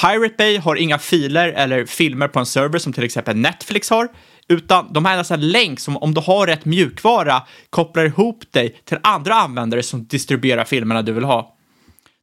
Pirate 0.00 0.34
Bay 0.38 0.58
har 0.58 0.76
inga 0.76 0.98
filer 0.98 1.48
eller 1.48 1.86
filmer 1.86 2.28
på 2.28 2.38
en 2.38 2.46
server 2.46 2.78
som 2.78 2.92
till 2.92 3.04
exempel 3.04 3.36
Netflix 3.36 3.90
har, 3.90 4.08
utan 4.48 4.92
de 4.92 5.06
är 5.06 5.10
endast 5.10 5.30
en 5.30 5.48
länk 5.48 5.80
som 5.80 5.96
om 5.96 6.14
du 6.14 6.20
har 6.20 6.46
rätt 6.46 6.64
mjukvara 6.64 7.42
kopplar 7.70 8.04
ihop 8.04 8.52
dig 8.52 8.80
till 8.84 8.98
andra 9.02 9.34
användare 9.34 9.82
som 9.82 10.06
distribuerar 10.06 10.64
filmerna 10.64 11.02
du 11.02 11.12
vill 11.12 11.24
ha. 11.24 11.57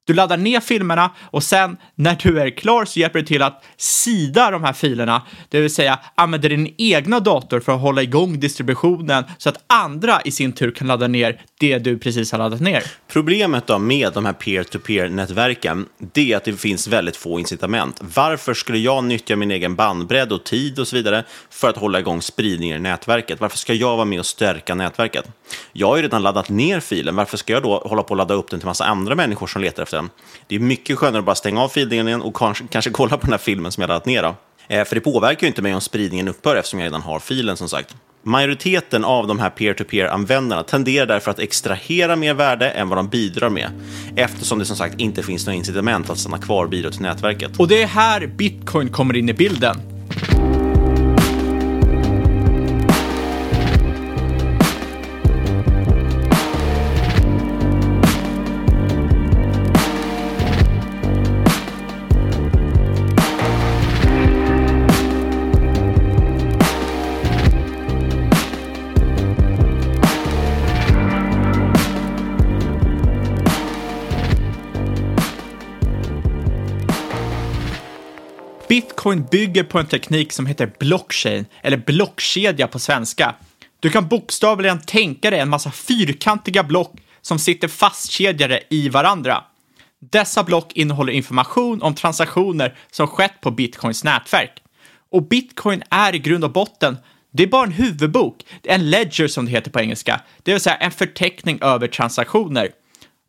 Du 0.06 0.14
laddar 0.14 0.38
ner 0.38 0.60
filmerna 0.60 1.12
och 1.32 1.44
sen 1.44 1.78
när 1.96 2.18
du 2.24 2.40
är 2.40 2.50
klar 2.50 2.86
så 2.86 3.00
hjälper 3.00 3.20
det 3.20 3.26
till 3.26 3.42
att 3.42 3.64
sida 3.78 4.52
de 4.52 4.64
här 4.64 4.74
filerna, 4.74 5.22
det 5.50 5.62
vill 5.62 5.74
säga 5.74 6.00
använder 6.16 6.50
din 6.50 6.74
egna 6.78 7.20
dator 7.20 7.60
för 7.60 7.72
att 7.72 7.82
hålla 7.82 8.04
igång 8.04 8.40
distributionen 8.40 9.24
så 9.38 9.50
att 9.50 9.64
andra 9.68 10.22
i 10.22 10.32
sin 10.32 10.54
tur 10.54 10.72
kan 10.72 10.88
ladda 10.88 11.08
ner 11.08 11.42
det 11.60 11.78
du 11.78 11.98
precis 11.98 12.32
har 12.32 12.40
laddat 12.40 12.62
ner. 12.62 12.84
Problemet 13.08 13.68
då 13.68 13.80
med 13.80 14.14
de 14.14 14.26
här 14.26 14.34
peer-to-peer-nätverken, 14.34 15.86
det 16.14 16.34
är 16.34 16.38
att 16.38 16.44
det 16.44 16.54
finns 16.54 16.88
väldigt 16.88 17.18
få 17.18 17.40
incitament. 17.40 18.02
Varför 18.16 18.54
skulle 18.54 18.78
jag 18.78 19.04
nyttja 19.04 19.36
min 19.36 19.52
egen 19.52 19.76
bandbredd 19.76 20.32
och 20.32 20.44
tid 20.44 20.80
och 20.80 20.88
så 20.88 20.96
vidare 20.96 21.24
för 21.50 21.70
att 21.70 21.78
hålla 21.78 22.00
igång 22.00 22.22
spridningen 22.22 22.78
i 22.78 22.80
nätverket? 22.80 23.42
Varför 23.42 23.58
ska 23.58 23.74
jag 23.74 23.96
vara 23.96 24.06
med 24.06 24.20
och 24.20 24.26
stärka 24.26 24.76
nätverket? 24.76 25.26
Jag 25.74 25.88
har 25.88 25.98
ju 25.98 26.04
redan 26.04 26.24
laddat 26.24 26.50
ner 26.50 26.80
filen, 26.80 27.16
varför 27.16 27.38
ska 27.38 27.54
jag 27.54 27.64
då 27.64 27.78
hålla 27.78 28.04
på 28.04 28.10
och 28.10 28.18
ladda 28.18 28.34
upp 28.34 28.50
den 28.50 28.60
till 28.60 28.68
massa 28.68 28.86
andra 28.86 29.16
människor 29.16 29.48
som 29.48 29.62
letar 29.62 29.84
efter 29.84 29.95
den? 29.96 30.10
Det 30.48 30.56
är 30.56 30.60
mycket 30.60 30.98
skönare 30.98 31.20
att 31.20 31.26
bara 31.26 31.36
stänga 31.36 31.62
av 31.62 31.70
fildelningen 31.70 32.22
och 32.22 32.36
kanske, 32.36 32.64
kanske 32.70 32.92
kolla 32.92 33.18
på 33.18 33.26
den 33.26 33.34
här 33.34 33.38
filmen 33.38 33.72
som 33.72 33.82
jag 33.82 33.88
laddat 33.88 34.06
ner. 34.06 34.24
Då. 34.24 34.36
Eh, 34.68 34.86
för 34.86 34.96
det 34.96 35.02
påverkar 35.02 35.42
ju 35.42 35.48
inte 35.48 35.62
mig 35.62 35.76
om 35.76 35.82
spridningen 35.82 36.28
upphör 36.28 36.56
eftersom 36.56 36.80
jag 36.80 36.86
redan 36.86 37.02
har 37.02 37.20
filen 37.20 37.58
som 37.58 37.70
sagt. 37.70 37.96
Majoriteten 38.24 39.06
av 39.06 39.28
de 39.28 39.40
här 39.40 39.50
peer-to-peer-användarna 39.50 40.64
tenderar 40.64 41.06
därför 41.06 41.32
att 41.32 41.40
extrahera 41.40 42.16
mer 42.16 42.34
värde 42.34 42.70
än 42.70 42.90
vad 42.90 42.98
de 42.98 43.08
bidrar 43.08 43.50
med, 43.50 43.70
eftersom 44.16 44.60
det 44.60 44.66
som 44.66 44.78
sagt 44.78 45.00
inte 45.00 45.24
finns 45.24 45.46
några 45.46 45.58
incitament 45.58 46.10
att 46.10 46.18
stanna 46.18 46.38
kvar 46.38 46.64
och 46.64 46.70
bidra 46.70 46.92
till 46.92 47.02
nätverket. 47.02 47.60
Och 47.60 47.68
det 47.68 47.82
är 47.82 47.88
här 47.88 48.28
bitcoin 48.28 48.90
kommer 48.90 49.16
in 49.16 49.30
i 49.30 49.34
bilden. 49.34 49.95
Bitcoin 78.76 79.26
bygger 79.32 79.64
på 79.64 79.80
en 79.80 79.88
teknik 79.88 80.32
som 80.32 80.46
heter 80.46 80.72
blockchain, 80.80 81.46
eller 81.62 81.78
blockkedja 81.78 82.68
på 82.68 82.80
svenska. 82.80 83.36
Du 83.80 83.90
kan 83.90 84.08
bokstavligen 84.08 84.82
tänka 84.82 85.30
dig 85.30 85.40
en 85.40 85.50
massa 85.50 85.72
fyrkantiga 85.72 86.64
block 86.64 86.92
som 87.22 87.40
sitter 87.40 87.68
fastkedjade 87.68 88.64
i 88.70 88.90
varandra. 88.90 89.44
Dessa 90.12 90.44
block 90.44 90.72
innehåller 90.74 91.14
information 91.14 91.82
om 91.82 91.96
transaktioner 91.96 92.78
som 92.92 93.08
skett 93.08 93.42
på 93.42 93.52
Bitcoins 93.52 94.04
nätverk. 94.04 94.64
Och 95.12 95.28
Bitcoin 95.28 95.84
är 95.90 96.16
i 96.16 96.20
grund 96.20 96.44
och 96.44 96.52
botten 96.52 96.98
det 97.32 97.44
är 97.44 97.48
bara 97.48 97.64
en 97.64 97.72
huvudbok, 97.72 98.46
en 98.64 98.90
ledger 98.90 99.28
som 99.28 99.46
det 99.46 99.52
heter 99.52 99.72
på 99.72 99.80
engelska, 99.80 100.22
det 100.44 100.52
vill 100.52 100.62
säga 100.62 100.76
en 100.76 100.92
förteckning 100.92 101.60
över 101.62 101.88
transaktioner. 101.88 102.70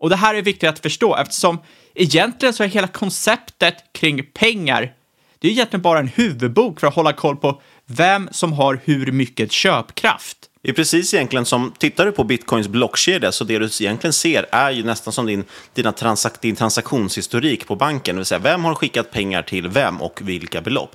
Och 0.00 0.10
det 0.10 0.16
här 0.16 0.34
är 0.34 0.42
viktigt 0.42 0.68
att 0.68 0.78
förstå 0.78 1.16
eftersom 1.16 1.58
egentligen 1.94 2.54
så 2.54 2.64
är 2.64 2.68
hela 2.68 2.88
konceptet 2.88 3.74
kring 3.92 4.26
pengar, 4.34 4.92
det 5.38 5.48
är 5.48 5.52
egentligen 5.52 5.82
bara 5.82 5.98
en 5.98 6.08
huvudbok 6.08 6.80
för 6.80 6.86
att 6.86 6.94
hålla 6.94 7.12
koll 7.12 7.36
på 7.36 7.60
vem 7.86 8.28
som 8.32 8.52
har 8.52 8.80
hur 8.84 9.12
mycket 9.12 9.52
köpkraft. 9.52 10.36
Det 10.62 10.70
är 10.70 10.74
precis 10.74 11.14
egentligen 11.14 11.46
som, 11.46 11.72
tittar 11.78 12.06
du 12.06 12.12
på 12.12 12.24
bitcoins 12.24 12.68
blockkedja 12.68 13.32
så 13.32 13.44
det 13.44 13.58
du 13.58 13.64
egentligen 13.64 14.12
ser 14.12 14.46
är 14.52 14.70
ju 14.70 14.84
nästan 14.84 15.12
som 15.12 15.26
din, 15.26 15.44
dina 15.74 15.92
transak, 15.92 16.40
din 16.40 16.56
transaktionshistorik 16.56 17.66
på 17.66 17.76
banken, 17.76 18.14
det 18.14 18.18
vill 18.18 18.26
säga 18.26 18.38
vem 18.38 18.64
har 18.64 18.74
skickat 18.74 19.10
pengar 19.10 19.42
till 19.42 19.68
vem 19.68 20.02
och 20.02 20.20
vilka 20.22 20.60
belopp. 20.60 20.90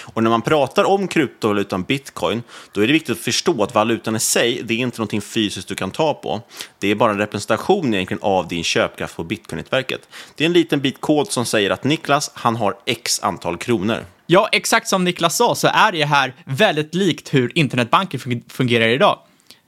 Och 0.00 0.22
när 0.22 0.30
man 0.30 0.42
pratar 0.42 0.84
om 0.84 1.08
kryptovalutan 1.08 1.82
bitcoin, 1.82 2.42
då 2.72 2.80
är 2.80 2.86
det 2.86 2.92
viktigt 2.92 3.16
att 3.16 3.24
förstå 3.24 3.62
att 3.62 3.74
valutan 3.74 4.16
i 4.16 4.20
sig, 4.20 4.62
det 4.64 4.74
är 4.74 4.78
inte 4.78 4.98
någonting 4.98 5.20
fysiskt 5.20 5.68
du 5.68 5.74
kan 5.74 5.90
ta 5.90 6.14
på. 6.14 6.42
Det 6.78 6.88
är 6.88 6.94
bara 6.94 7.12
en 7.12 7.18
representation 7.18 7.94
egentligen 7.94 8.22
av 8.22 8.48
din 8.48 8.64
köpkraft 8.64 9.16
på 9.16 9.24
bitcoin-nätverket. 9.24 10.08
Det 10.36 10.44
är 10.44 10.46
en 10.46 10.52
liten 10.52 10.80
bit 10.80 11.00
kod 11.00 11.32
som 11.32 11.46
säger 11.46 11.70
att 11.70 11.84
Niklas, 11.84 12.30
han 12.34 12.56
har 12.56 12.76
x 12.86 13.20
antal 13.22 13.56
kronor. 13.56 14.04
Ja, 14.26 14.48
exakt 14.52 14.88
som 14.88 15.04
Niklas 15.04 15.36
sa 15.36 15.54
så 15.54 15.68
är 15.68 15.92
det 15.92 16.04
här 16.04 16.34
väldigt 16.44 16.94
likt 16.94 17.34
hur 17.34 17.58
internetbanken 17.58 18.42
fungerar 18.48 18.88
idag. 18.88 19.18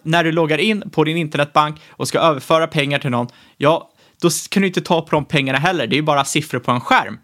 När 0.03 0.25
du 0.25 0.33
loggar 0.33 0.59
in 0.59 0.91
på 0.91 1.05
din 1.05 1.17
internetbank 1.17 1.81
och 1.91 2.09
ska 2.09 2.19
överföra 2.19 2.67
pengar 2.67 2.99
till 2.99 3.11
någon, 3.11 3.29
ja, 3.57 3.91
då 4.21 4.31
kan 4.51 4.63
du 4.63 4.69
inte 4.69 4.81
ta 4.81 5.03
på 5.03 5.11
de 5.11 5.25
pengarna 5.25 5.59
heller. 5.59 5.87
Det 5.87 5.95
är 5.95 5.97
ju 5.97 6.03
bara 6.03 6.25
siffror 6.25 6.59
på 6.59 6.71
en 6.71 6.81
skärm. 6.81 7.19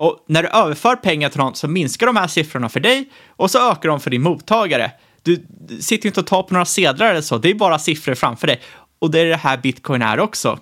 Och 0.00 0.24
när 0.28 0.42
du 0.42 0.48
överför 0.48 0.96
pengar 0.96 1.28
till 1.28 1.40
någon 1.40 1.54
så 1.54 1.68
minskar 1.68 2.06
de 2.06 2.16
här 2.16 2.26
siffrorna 2.26 2.68
för 2.68 2.80
dig 2.80 3.08
och 3.28 3.50
så 3.50 3.70
ökar 3.70 3.88
de 3.88 4.00
för 4.00 4.10
din 4.10 4.22
mottagare. 4.22 4.90
Du 5.22 5.46
sitter 5.80 6.06
inte 6.06 6.20
och 6.20 6.26
tar 6.26 6.42
på 6.42 6.54
några 6.54 6.64
sedlar 6.64 7.10
eller 7.10 7.20
så, 7.20 7.38
det 7.38 7.50
är 7.50 7.54
bara 7.54 7.78
siffror 7.78 8.14
framför 8.14 8.46
dig. 8.46 8.60
Och 8.98 9.10
det 9.10 9.20
är 9.20 9.26
det 9.26 9.36
här 9.36 9.56
bitcoin 9.56 10.02
är 10.02 10.20
också. 10.20 10.58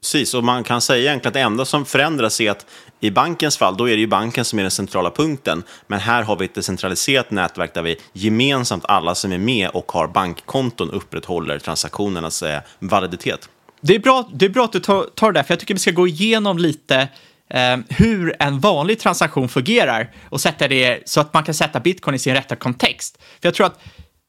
Precis, 0.00 0.34
och 0.34 0.44
man 0.44 0.64
kan 0.64 0.80
säga 0.80 1.00
egentligen 1.00 1.28
att 1.28 1.34
det 1.34 1.40
enda 1.40 1.64
som 1.64 1.84
förändras 1.84 2.40
är 2.40 2.50
att 2.50 2.66
i 3.00 3.10
bankens 3.10 3.56
fall, 3.56 3.76
då 3.76 3.88
är 3.88 3.92
det 3.92 4.00
ju 4.00 4.06
banken 4.06 4.44
som 4.44 4.58
är 4.58 4.62
den 4.62 4.70
centrala 4.70 5.10
punkten. 5.10 5.62
Men 5.86 6.00
här 6.00 6.22
har 6.22 6.36
vi 6.36 6.44
ett 6.44 6.54
decentraliserat 6.54 7.30
nätverk 7.30 7.74
där 7.74 7.82
vi 7.82 7.96
gemensamt, 8.12 8.84
alla 8.84 9.14
som 9.14 9.32
är 9.32 9.38
med 9.38 9.68
och 9.68 9.92
har 9.92 10.08
bankkonton, 10.08 10.90
upprätthåller 10.90 11.58
transaktionernas 11.58 12.42
eh, 12.42 12.60
validitet. 12.78 13.48
Det 13.80 13.94
är, 13.94 13.98
bra, 13.98 14.28
det 14.32 14.44
är 14.44 14.50
bra 14.50 14.64
att 14.64 14.72
du 14.72 14.80
tar, 14.80 15.04
tar 15.14 15.32
det 15.32 15.38
där, 15.38 15.42
för 15.42 15.52
jag 15.52 15.60
tycker 15.60 15.74
vi 15.74 15.80
ska 15.80 15.90
gå 15.90 16.06
igenom 16.06 16.58
lite 16.58 17.08
eh, 17.50 17.76
hur 17.88 18.36
en 18.38 18.60
vanlig 18.60 19.00
transaktion 19.00 19.48
fungerar 19.48 20.12
och 20.28 20.40
sätta 20.40 20.68
det 20.68 21.08
så 21.08 21.20
att 21.20 21.34
man 21.34 21.44
kan 21.44 21.54
sätta 21.54 21.80
bitcoin 21.80 22.14
i 22.14 22.18
sin 22.18 22.34
rätta 22.34 22.56
kontext. 22.56 23.18
För 23.22 23.48
jag 23.48 23.54
tror 23.54 23.66
att 23.66 23.80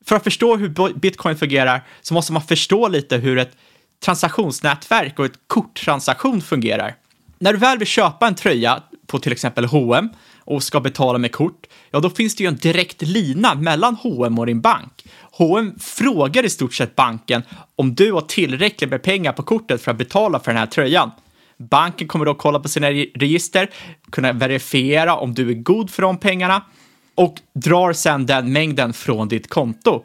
för 0.06 0.16
att 0.16 0.24
förstå 0.24 0.56
hur 0.56 0.94
bitcoin 1.00 1.38
fungerar 1.38 1.84
så 2.02 2.14
måste 2.14 2.34
man 2.34 2.42
förstå 2.42 2.88
lite 2.88 3.18
hur 3.18 3.38
ett 3.38 3.52
transaktionsnätverk 4.06 5.20
och 5.20 5.26
ett 5.26 5.40
korttransaktion 5.48 6.42
fungerar. 6.42 6.96
När 7.40 7.54
du 7.54 7.60
väl 7.60 7.78
vill 7.78 7.88
köpa 7.88 8.28
en 8.28 8.36
tröja 8.36 8.84
på 9.08 9.20
till 9.20 9.32
exempel 9.32 9.66
H&M 9.66 10.10
och 10.40 10.64
ska 10.64 10.80
betala 10.80 11.18
med 11.18 11.32
kort, 11.32 11.68
ja 11.92 12.00
då 12.00 12.10
finns 12.10 12.36
det 12.36 12.44
ju 12.44 12.48
en 12.48 12.56
direkt 12.56 13.02
lina 13.02 13.56
mellan 13.56 13.96
H&M 13.96 14.40
och 14.40 14.46
din 14.46 14.62
bank. 14.62 15.06
H&M 15.32 15.74
frågar 15.80 16.46
i 16.46 16.50
stort 16.50 16.74
sett 16.74 16.96
banken 16.96 17.44
om 17.76 17.96
du 17.96 18.12
har 18.12 18.22
tillräckligt 18.22 18.90
med 18.90 19.04
pengar 19.04 19.34
på 19.34 19.44
kortet 19.44 19.82
för 19.82 19.92
att 19.92 19.98
betala 19.98 20.40
för 20.40 20.52
den 20.52 20.60
här 20.60 20.66
tröjan. 20.66 21.12
Banken 21.70 22.08
kommer 22.08 22.26
då 22.26 22.34
kolla 22.34 22.60
på 22.60 22.70
sina 22.70 22.90
register, 22.92 23.70
kunna 24.12 24.34
verifiera 24.34 25.16
om 25.16 25.34
du 25.34 25.50
är 25.50 25.54
god 25.54 25.90
för 25.90 26.02
de 26.02 26.18
pengarna 26.18 26.62
och 27.16 27.36
drar 27.54 27.94
sedan 27.94 28.26
den 28.26 28.52
mängden 28.52 28.94
från 28.94 29.28
ditt 29.28 29.50
konto. 29.50 30.04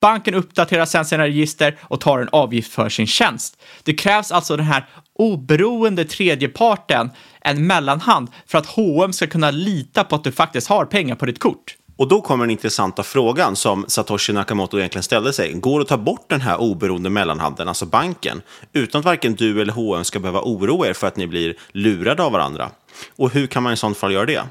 Banken 0.00 0.34
uppdaterar 0.34 0.84
sedan 0.84 1.04
sina 1.04 1.24
register 1.24 1.78
och 1.82 2.00
tar 2.00 2.18
en 2.18 2.28
avgift 2.32 2.72
för 2.72 2.88
sin 2.88 3.06
tjänst. 3.06 3.62
Det 3.82 3.94
krävs 3.94 4.32
alltså 4.32 4.56
den 4.56 4.66
här 4.66 4.88
oberoende 5.14 6.04
tredjeparten, 6.04 7.10
en 7.40 7.66
mellanhand, 7.66 8.28
för 8.46 8.58
att 8.58 8.66
H&M 8.66 9.12
ska 9.12 9.26
kunna 9.26 9.50
lita 9.50 10.04
på 10.04 10.14
att 10.14 10.24
du 10.24 10.32
faktiskt 10.32 10.68
har 10.68 10.84
pengar 10.84 11.14
på 11.14 11.26
ditt 11.26 11.38
kort. 11.38 11.76
Och 12.00 12.08
då 12.08 12.20
kommer 12.20 12.44
den 12.44 12.50
intressanta 12.50 13.02
frågan 13.02 13.56
som 13.56 13.84
Satoshi 13.88 14.32
Nakamoto 14.32 14.78
egentligen 14.78 15.02
ställde 15.02 15.32
sig. 15.32 15.52
Går 15.52 15.78
det 15.78 15.82
att 15.82 15.88
ta 15.88 15.96
bort 15.96 16.24
den 16.28 16.40
här 16.40 16.60
oberoende 16.60 17.10
mellanhanden, 17.10 17.68
alltså 17.68 17.86
banken, 17.86 18.42
utan 18.72 18.98
att 18.98 19.04
varken 19.04 19.34
du 19.34 19.60
eller 19.60 19.72
H&M 19.72 20.04
ska 20.04 20.20
behöva 20.20 20.40
oroa 20.40 20.88
er 20.88 20.92
för 20.92 21.06
att 21.06 21.16
ni 21.16 21.26
blir 21.26 21.54
lurade 21.72 22.22
av 22.22 22.32
varandra? 22.32 22.70
Och 23.16 23.30
hur 23.30 23.46
kan 23.46 23.62
man 23.62 23.72
i 23.72 23.76
sånt 23.76 23.96
fall 23.96 24.12
göra 24.12 24.26
det? 24.26 24.42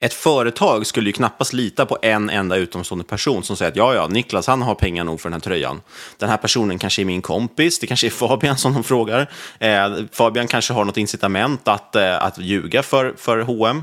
Ett 0.00 0.14
företag 0.14 0.86
skulle 0.86 1.08
ju 1.08 1.12
knappast 1.12 1.52
lita 1.52 1.86
på 1.86 1.98
en 2.02 2.30
enda 2.30 2.56
utomstående 2.56 3.04
person 3.04 3.42
som 3.42 3.56
säger 3.56 3.70
att 3.70 3.76
ja, 3.76 3.94
ja, 3.94 4.08
Niklas 4.08 4.46
han 4.46 4.62
har 4.62 4.74
pengar 4.74 5.04
nog 5.04 5.20
för 5.20 5.28
den 5.28 5.34
här 5.34 5.40
tröjan. 5.40 5.80
Den 6.18 6.28
här 6.28 6.36
personen 6.36 6.78
kanske 6.78 7.02
är 7.02 7.06
min 7.06 7.22
kompis, 7.22 7.78
det 7.78 7.86
kanske 7.86 8.06
är 8.06 8.10
Fabian 8.10 8.58
som 8.58 8.74
de 8.74 8.84
frågar. 8.84 9.30
Eh, 9.58 9.92
Fabian 10.12 10.48
kanske 10.48 10.72
har 10.72 10.84
något 10.84 10.96
incitament 10.96 11.68
att, 11.68 11.96
eh, 11.96 12.22
att 12.24 12.38
ljuga 12.38 12.82
för, 12.82 13.14
för 13.16 13.40
H&M. 13.40 13.82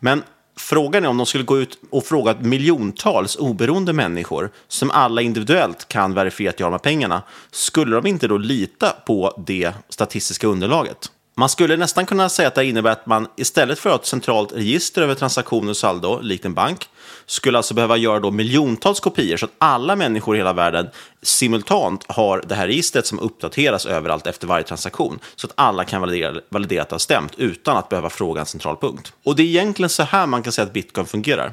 Men 0.00 0.22
Frågan 0.56 1.04
är 1.04 1.08
om 1.08 1.16
de 1.16 1.26
skulle 1.26 1.44
gå 1.44 1.58
ut 1.58 1.78
och 1.90 2.04
fråga 2.04 2.36
miljontals 2.40 3.36
oberoende 3.36 3.92
människor 3.92 4.50
som 4.68 4.90
alla 4.90 5.22
individuellt 5.22 5.88
kan 5.88 6.14
verifiera 6.14 6.50
att 6.50 6.60
jag 6.60 6.66
har 6.66 6.70
de 6.70 6.74
här 6.74 6.78
pengarna. 6.78 7.22
Skulle 7.50 7.96
de 7.96 8.06
inte 8.06 8.28
då 8.28 8.38
lita 8.38 8.90
på 8.90 9.42
det 9.46 9.72
statistiska 9.88 10.46
underlaget? 10.46 11.10
Man 11.36 11.48
skulle 11.48 11.76
nästan 11.76 12.06
kunna 12.06 12.28
säga 12.28 12.48
att 12.48 12.54
det 12.54 12.64
innebär 12.64 12.90
att 12.90 13.06
man 13.06 13.26
istället 13.36 13.78
för 13.78 13.90
att 13.90 13.94
ha 13.94 14.00
ett 14.00 14.06
centralt 14.06 14.52
register 14.52 15.02
över 15.02 15.14
transaktioner 15.14 15.70
och 15.70 15.76
saldo, 15.76 16.20
likt 16.20 16.44
en 16.44 16.54
bank, 16.54 16.88
skulle 17.26 17.58
alltså 17.58 17.74
behöva 17.74 17.96
göra 17.96 18.20
då 18.20 18.30
miljontals 18.30 19.00
kopior 19.00 19.36
så 19.36 19.46
att 19.46 19.52
alla 19.58 19.96
människor 19.96 20.34
i 20.34 20.38
hela 20.38 20.52
världen 20.52 20.88
simultant 21.22 22.04
har 22.08 22.44
det 22.46 22.54
här 22.54 22.66
registret 22.66 23.06
som 23.06 23.18
uppdateras 23.18 23.86
överallt 23.86 24.26
efter 24.26 24.46
varje 24.46 24.64
transaktion. 24.64 25.18
Så 25.36 25.46
att 25.46 25.52
alla 25.56 25.84
kan 25.84 26.00
validera, 26.00 26.40
validera 26.48 26.82
att 26.82 26.88
det 26.88 26.94
har 26.94 26.98
stämt 26.98 27.32
utan 27.36 27.76
att 27.76 27.88
behöva 27.88 28.10
fråga 28.10 28.40
en 28.40 28.46
central 28.46 28.76
punkt. 28.76 29.12
Och 29.24 29.36
det 29.36 29.42
är 29.42 29.46
egentligen 29.46 29.90
så 29.90 30.02
här 30.02 30.26
man 30.26 30.42
kan 30.42 30.52
säga 30.52 30.66
att 30.66 30.72
bitcoin 30.72 31.06
fungerar. 31.06 31.52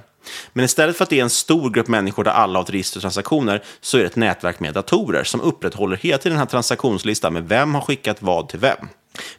Men 0.53 0.65
istället 0.65 0.97
för 0.97 1.03
att 1.03 1.09
det 1.09 1.19
är 1.19 1.23
en 1.23 1.29
stor 1.29 1.69
grupp 1.69 1.87
människor 1.87 2.23
där 2.23 2.31
alla 2.31 2.59
har 2.59 2.63
ett 2.63 2.69
register 2.69 2.97
och 2.97 3.01
transaktioner 3.01 3.63
så 3.81 3.97
är 3.97 4.01
det 4.01 4.07
ett 4.07 4.15
nätverk 4.15 4.59
med 4.59 4.73
datorer 4.73 5.23
som 5.23 5.41
upprätthåller 5.41 5.97
hela 5.97 6.17
tiden 6.17 6.31
den 6.31 6.39
här 6.39 6.45
transaktionslistan 6.45 7.33
med 7.33 7.49
vem 7.49 7.75
har 7.75 7.81
skickat 7.81 8.21
vad 8.21 8.49
till 8.49 8.59
vem. 8.59 8.87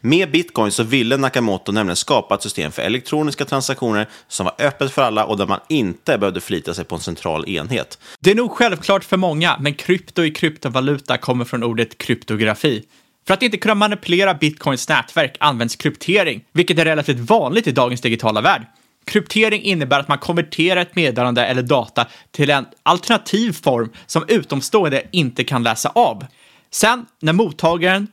Med 0.01 0.31
bitcoin 0.31 0.73
så 0.73 0.83
ville 0.83 1.17
Nakamoto 1.17 1.73
nämligen 1.73 1.97
skapa 1.97 2.35
ett 2.35 2.43
system 2.43 2.73
för 2.73 2.83
elektroniska 2.83 3.45
transaktioner 3.45 4.09
som 4.29 4.45
var 4.45 4.67
öppet 4.67 4.93
för 4.93 5.03
alla 5.03 5.25
och 5.25 5.37
där 5.37 5.47
man 5.47 5.61
inte 5.69 6.19
behövde 6.19 6.41
förlita 6.41 6.75
sig 6.75 6.85
på 6.85 6.95
en 6.95 7.01
central 7.01 7.49
enhet. 7.49 7.99
Det 8.21 8.31
är 8.31 8.35
nog 8.35 8.51
självklart 8.51 9.05
för 9.05 9.17
många, 9.17 9.57
men 9.61 9.75
krypto 9.75 10.25
i 10.25 10.31
kryptovaluta 10.31 11.19
kommer 11.19 11.45
från 11.45 11.63
ordet 11.63 11.99
kryptografi. 11.99 12.85
För 13.27 13.35
att 13.35 13.43
inte 13.43 13.57
kunna 13.57 13.75
manipulera 13.75 14.35
bitcoins 14.35 14.89
nätverk 14.89 15.37
används 15.41 15.77
kryptering, 15.77 16.45
vilket 16.53 16.79
är 16.79 16.85
relativt 16.85 17.19
vanligt 17.19 17.67
i 17.67 17.73
dagens 17.73 18.01
digitala 18.01 18.41
värld. 18.41 18.67
Kryptering 19.05 19.63
innebär 19.63 20.01
att 20.01 20.09
man 20.09 20.19
konverterar 20.19 20.81
ett 20.81 20.97
meddelande 20.97 21.47
eller 21.47 21.63
data 21.63 22.07
till 22.31 22.51
en 22.51 22.67
alternativ 22.83 23.53
form 23.53 23.93
som 24.07 24.25
utomstående 24.29 25.03
inte 25.11 25.45
kan 25.45 25.63
läsa 25.63 25.89
av. 25.89 26.25
Sen 26.75 27.07
när 27.21 27.33
mottagaren 27.33 28.09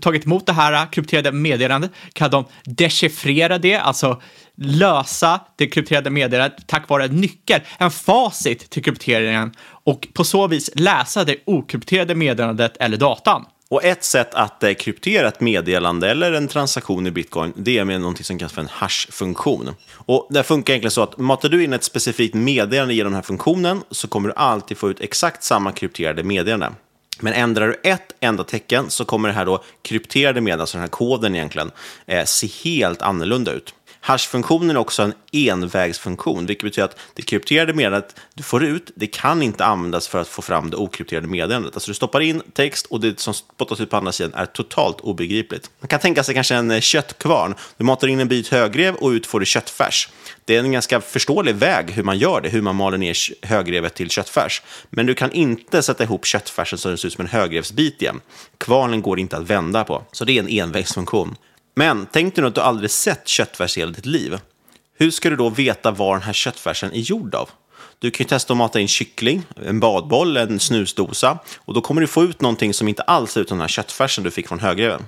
tagit 0.00 0.24
emot 0.24 0.46
det 0.46 0.52
här 0.52 0.92
krypterade 0.92 1.32
meddelandet 1.32 1.90
kan 2.12 2.30
de 2.30 2.44
dechiffrera 2.64 3.58
det, 3.58 3.74
alltså 3.74 4.22
lösa 4.56 5.40
det 5.56 5.66
krypterade 5.66 6.10
meddelandet 6.10 6.66
tack 6.66 6.88
vare 6.88 7.04
en 7.04 7.16
nyckel, 7.16 7.60
en 7.78 7.90
facit 7.90 8.70
till 8.70 8.84
krypteringen 8.84 9.52
och 9.84 10.08
på 10.14 10.24
så 10.24 10.46
vis 10.46 10.70
läsa 10.74 11.24
det 11.24 11.36
okrypterade 11.46 12.14
meddelandet 12.14 12.76
eller 12.76 12.96
datan. 12.96 13.44
Och 13.68 13.84
ett 13.84 14.04
sätt 14.04 14.34
att 14.34 14.62
eh, 14.62 14.72
kryptera 14.74 15.28
ett 15.28 15.40
meddelande 15.40 16.10
eller 16.10 16.32
en 16.32 16.48
transaktion 16.48 17.06
i 17.06 17.10
bitcoin, 17.10 17.52
det 17.56 17.78
är 17.78 17.84
med 17.84 18.00
någonting 18.00 18.24
som 18.24 18.38
kallas 18.38 18.52
för 18.52 18.60
en 18.60 18.68
hash-funktion. 18.68 19.74
Och 19.94 20.28
det 20.30 20.42
funkar 20.42 20.72
egentligen 20.72 20.90
så 20.90 21.02
att 21.02 21.18
matar 21.18 21.48
du 21.48 21.64
in 21.64 21.72
ett 21.72 21.84
specifikt 21.84 22.34
meddelande 22.34 22.94
genom 22.94 23.12
den 23.12 23.16
här 23.16 23.22
funktionen 23.22 23.82
så 23.90 24.08
kommer 24.08 24.28
du 24.28 24.34
alltid 24.34 24.78
få 24.78 24.90
ut 24.90 25.00
exakt 25.00 25.42
samma 25.42 25.72
krypterade 25.72 26.22
meddelande. 26.22 26.72
Men 27.20 27.32
ändrar 27.32 27.68
du 27.68 27.80
ett 27.90 28.14
enda 28.20 28.44
tecken 28.44 28.90
så 28.90 29.04
kommer 29.04 29.28
det 29.28 29.34
här 29.34 29.46
då 29.46 29.64
krypterade 29.82 30.40
meddelandet, 30.40 30.60
alltså 30.60 30.76
den 30.76 30.82
här 30.82 30.88
koden 30.88 31.34
egentligen, 31.34 31.70
eh, 32.06 32.24
se 32.24 32.46
helt 32.46 33.02
annorlunda 33.02 33.52
ut. 33.52 33.74
Hashfunktionen 34.06 34.70
är 34.70 34.76
också 34.76 35.02
en 35.02 35.14
envägsfunktion, 35.32 36.46
vilket 36.46 36.64
betyder 36.64 36.84
att 36.84 36.98
det 37.14 37.22
krypterade 37.22 37.72
meddelandet 37.72 38.16
du 38.34 38.42
får 38.42 38.64
ut, 38.64 38.90
det 38.94 39.06
kan 39.06 39.42
inte 39.42 39.64
användas 39.64 40.08
för 40.08 40.20
att 40.20 40.28
få 40.28 40.42
fram 40.42 40.70
det 40.70 40.76
okrypterade 40.76 41.26
meddelandet. 41.26 41.74
Alltså 41.74 41.90
du 41.90 41.94
stoppar 41.94 42.20
in 42.20 42.42
text 42.52 42.86
och 42.86 43.00
det 43.00 43.20
som 43.20 43.34
spottas 43.34 43.80
ut 43.80 43.90
på 43.90 43.96
andra 43.96 44.12
sidan 44.12 44.34
är 44.34 44.46
totalt 44.46 45.00
obegripligt. 45.00 45.70
Man 45.80 45.88
kan 45.88 46.00
tänka 46.00 46.22
sig 46.22 46.34
kanske 46.34 46.54
en 46.54 46.70
eh, 46.70 46.80
köttkvarn. 46.80 47.54
Du 47.76 47.84
matar 47.84 48.08
in 48.08 48.20
en 48.20 48.28
bit 48.28 48.48
högrev 48.48 48.94
och 48.94 49.08
ut 49.08 49.26
får 49.26 49.40
du 49.40 49.46
köttfärs. 49.46 50.08
Det 50.44 50.56
är 50.56 50.60
en 50.60 50.72
ganska 50.72 51.00
förståelig 51.00 51.54
väg 51.54 51.90
hur 51.90 52.02
man 52.02 52.18
gör 52.18 52.40
det, 52.40 52.48
hur 52.48 52.62
man 52.62 52.76
maler 52.76 52.98
ner 52.98 53.16
högrevet 53.42 53.94
till 53.94 54.10
köttfärs. 54.10 54.62
Men 54.90 55.06
du 55.06 55.14
kan 55.14 55.32
inte 55.32 55.82
sätta 55.82 56.04
ihop 56.04 56.26
köttfärsen 56.26 56.78
så 56.78 56.88
den 56.88 56.98
ser 56.98 57.06
ut 57.06 57.14
som 57.14 57.24
en 57.24 57.30
högrevsbit 57.30 58.02
igen. 58.02 58.20
Kvarnen 58.58 59.02
går 59.02 59.18
inte 59.18 59.36
att 59.36 59.50
vända 59.50 59.84
på, 59.84 60.04
så 60.12 60.24
det 60.24 60.32
är 60.32 60.38
en 60.38 60.48
envägsfunktion. 60.48 61.36
Men 61.74 62.06
tänk 62.12 62.34
dig 62.34 62.42
nu 62.42 62.48
att 62.48 62.54
du 62.54 62.60
aldrig 62.60 62.90
sett 62.90 63.28
köttfärs 63.28 63.76
i 63.76 63.80
hela 63.80 63.92
ditt 63.92 64.06
liv. 64.06 64.38
Hur 64.98 65.10
ska 65.10 65.30
du 65.30 65.36
då 65.36 65.48
veta 65.48 65.90
vad 65.90 66.14
den 66.14 66.22
här 66.22 66.32
köttfärsen 66.32 66.92
är 66.92 67.00
gjord 67.00 67.34
av? 67.34 67.50
Du 67.98 68.10
kan 68.10 68.24
ju 68.24 68.28
testa 68.28 68.52
att 68.52 68.56
mata 68.56 68.80
in 68.80 68.88
kyckling, 68.88 69.42
en 69.66 69.80
badboll, 69.80 70.36
en 70.36 70.60
snusdosa 70.60 71.38
och 71.58 71.74
då 71.74 71.80
kommer 71.80 72.00
du 72.00 72.06
få 72.06 72.22
ut 72.22 72.40
någonting 72.40 72.74
som 72.74 72.88
inte 72.88 73.02
alls 73.02 73.32
ser 73.32 73.40
ut 73.40 73.48
som 73.48 73.58
den 73.58 73.62
här 73.62 73.68
köttfärsen 73.68 74.24
du 74.24 74.30
fick 74.30 74.48
från 74.48 74.60
högreven. 74.60 75.06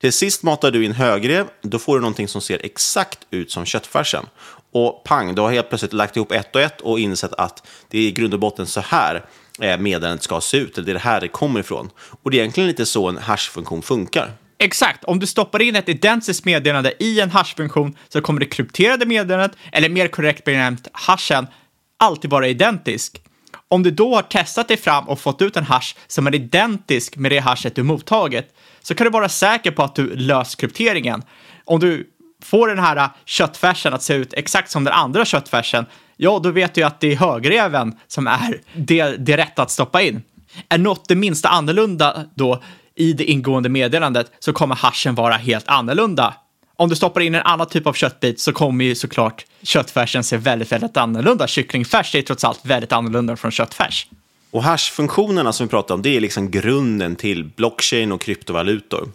Till 0.00 0.12
sist 0.12 0.42
matar 0.42 0.70
du 0.70 0.84
in 0.84 0.92
högrev, 0.92 1.46
då 1.62 1.78
får 1.78 1.94
du 1.94 2.00
någonting 2.00 2.28
som 2.28 2.40
ser 2.40 2.64
exakt 2.64 3.18
ut 3.30 3.50
som 3.50 3.64
köttfärsen. 3.64 4.26
Och 4.72 5.04
pang, 5.04 5.34
du 5.34 5.42
har 5.42 5.52
helt 5.52 5.68
plötsligt 5.68 5.92
lagt 5.92 6.16
ihop 6.16 6.32
ett 6.32 6.54
och 6.54 6.62
ett 6.62 6.80
och 6.80 7.00
insett 7.00 7.32
att 7.32 7.66
det 7.88 7.98
är 7.98 8.02
i 8.02 8.12
grund 8.12 8.34
och 8.34 8.40
botten 8.40 8.66
så 8.66 8.80
här 8.80 9.24
eh, 9.60 9.78
meddelandet 9.78 10.22
ska 10.22 10.40
se 10.40 10.56
ut, 10.56 10.78
eller 10.78 10.86
det 10.86 10.92
är 10.92 10.94
det 10.94 11.00
här 11.00 11.20
det 11.20 11.28
kommer 11.28 11.60
ifrån. 11.60 11.90
Och 12.22 12.30
det 12.30 12.36
är 12.36 12.40
egentligen 12.40 12.68
lite 12.68 12.86
så 12.86 13.08
en 13.08 13.18
hashfunktion 13.18 13.82
funkar. 13.82 14.32
Exakt, 14.62 15.04
om 15.04 15.18
du 15.18 15.26
stoppar 15.26 15.62
in 15.62 15.76
ett 15.76 15.88
identiskt 15.88 16.44
meddelande 16.44 16.92
i 16.98 17.20
en 17.20 17.30
hashfunktion 17.30 17.96
så 18.08 18.20
kommer 18.20 18.40
det 18.40 18.46
krypterade 18.46 19.06
meddelandet, 19.06 19.58
eller 19.72 19.88
mer 19.88 20.08
korrekt 20.08 20.44
benämnt 20.44 20.88
hashen, 20.92 21.46
alltid 21.96 22.30
vara 22.30 22.48
identisk. 22.48 23.22
Om 23.68 23.82
du 23.82 23.90
då 23.90 24.14
har 24.14 24.22
testat 24.22 24.68
dig 24.68 24.76
fram 24.76 25.08
och 25.08 25.20
fått 25.20 25.42
ut 25.42 25.56
en 25.56 25.64
hash 25.64 25.94
som 26.06 26.26
är 26.26 26.34
identisk 26.34 27.16
med 27.16 27.32
det 27.32 27.38
hashet 27.38 27.74
du 27.74 27.82
mottagit, 27.82 28.54
så 28.82 28.94
kan 28.94 29.04
du 29.04 29.10
vara 29.10 29.28
säker 29.28 29.70
på 29.70 29.82
att 29.82 29.94
du 29.94 30.16
löst 30.16 30.60
krypteringen. 30.60 31.22
Om 31.64 31.80
du 31.80 32.10
får 32.42 32.68
den 32.68 32.78
här 32.78 33.08
köttfärsen 33.24 33.94
att 33.94 34.02
se 34.02 34.14
ut 34.14 34.32
exakt 34.32 34.70
som 34.70 34.84
den 34.84 34.94
andra 34.94 35.24
köttfärsen, 35.24 35.86
ja, 36.16 36.40
då 36.42 36.50
vet 36.50 36.74
du 36.74 36.82
att 36.82 37.00
det 37.00 37.12
är 37.12 37.16
högreven 37.16 37.98
som 38.06 38.26
är 38.26 38.60
det, 38.74 39.16
det 39.16 39.36
rätta 39.36 39.62
att 39.62 39.70
stoppa 39.70 40.02
in. 40.02 40.22
Är 40.68 40.78
något 40.78 41.08
det 41.08 41.14
minsta 41.14 41.48
annorlunda 41.48 42.24
då 42.34 42.62
i 43.00 43.12
det 43.12 43.24
ingående 43.24 43.68
meddelandet 43.68 44.32
så 44.38 44.52
kommer 44.52 44.74
hashen 44.74 45.14
vara 45.14 45.34
helt 45.34 45.68
annorlunda. 45.68 46.34
Om 46.76 46.88
du 46.88 46.96
stoppar 46.96 47.20
in 47.20 47.34
en 47.34 47.42
annan 47.42 47.68
typ 47.68 47.86
av 47.86 47.92
köttbit 47.92 48.40
så 48.40 48.52
kommer 48.52 48.84
ju 48.84 48.94
såklart 48.94 49.44
köttfärsen 49.62 50.24
se 50.24 50.36
väldigt, 50.36 50.72
väldigt 50.72 50.96
annorlunda. 50.96 51.46
Kycklingfärs 51.46 52.14
är 52.14 52.22
trots 52.22 52.44
allt 52.44 52.60
väldigt 52.66 52.92
annorlunda 52.92 53.36
från 53.36 53.50
köttfärs. 53.50 54.06
Och 54.50 54.62
hash-funktionerna 54.62 55.52
som 55.52 55.66
vi 55.66 55.70
pratar 55.70 55.94
om, 55.94 56.02
det 56.02 56.16
är 56.16 56.20
liksom 56.20 56.50
grunden 56.50 57.16
till 57.16 57.44
blockchain 57.44 58.12
och 58.12 58.20
kryptovalutor. 58.20 59.08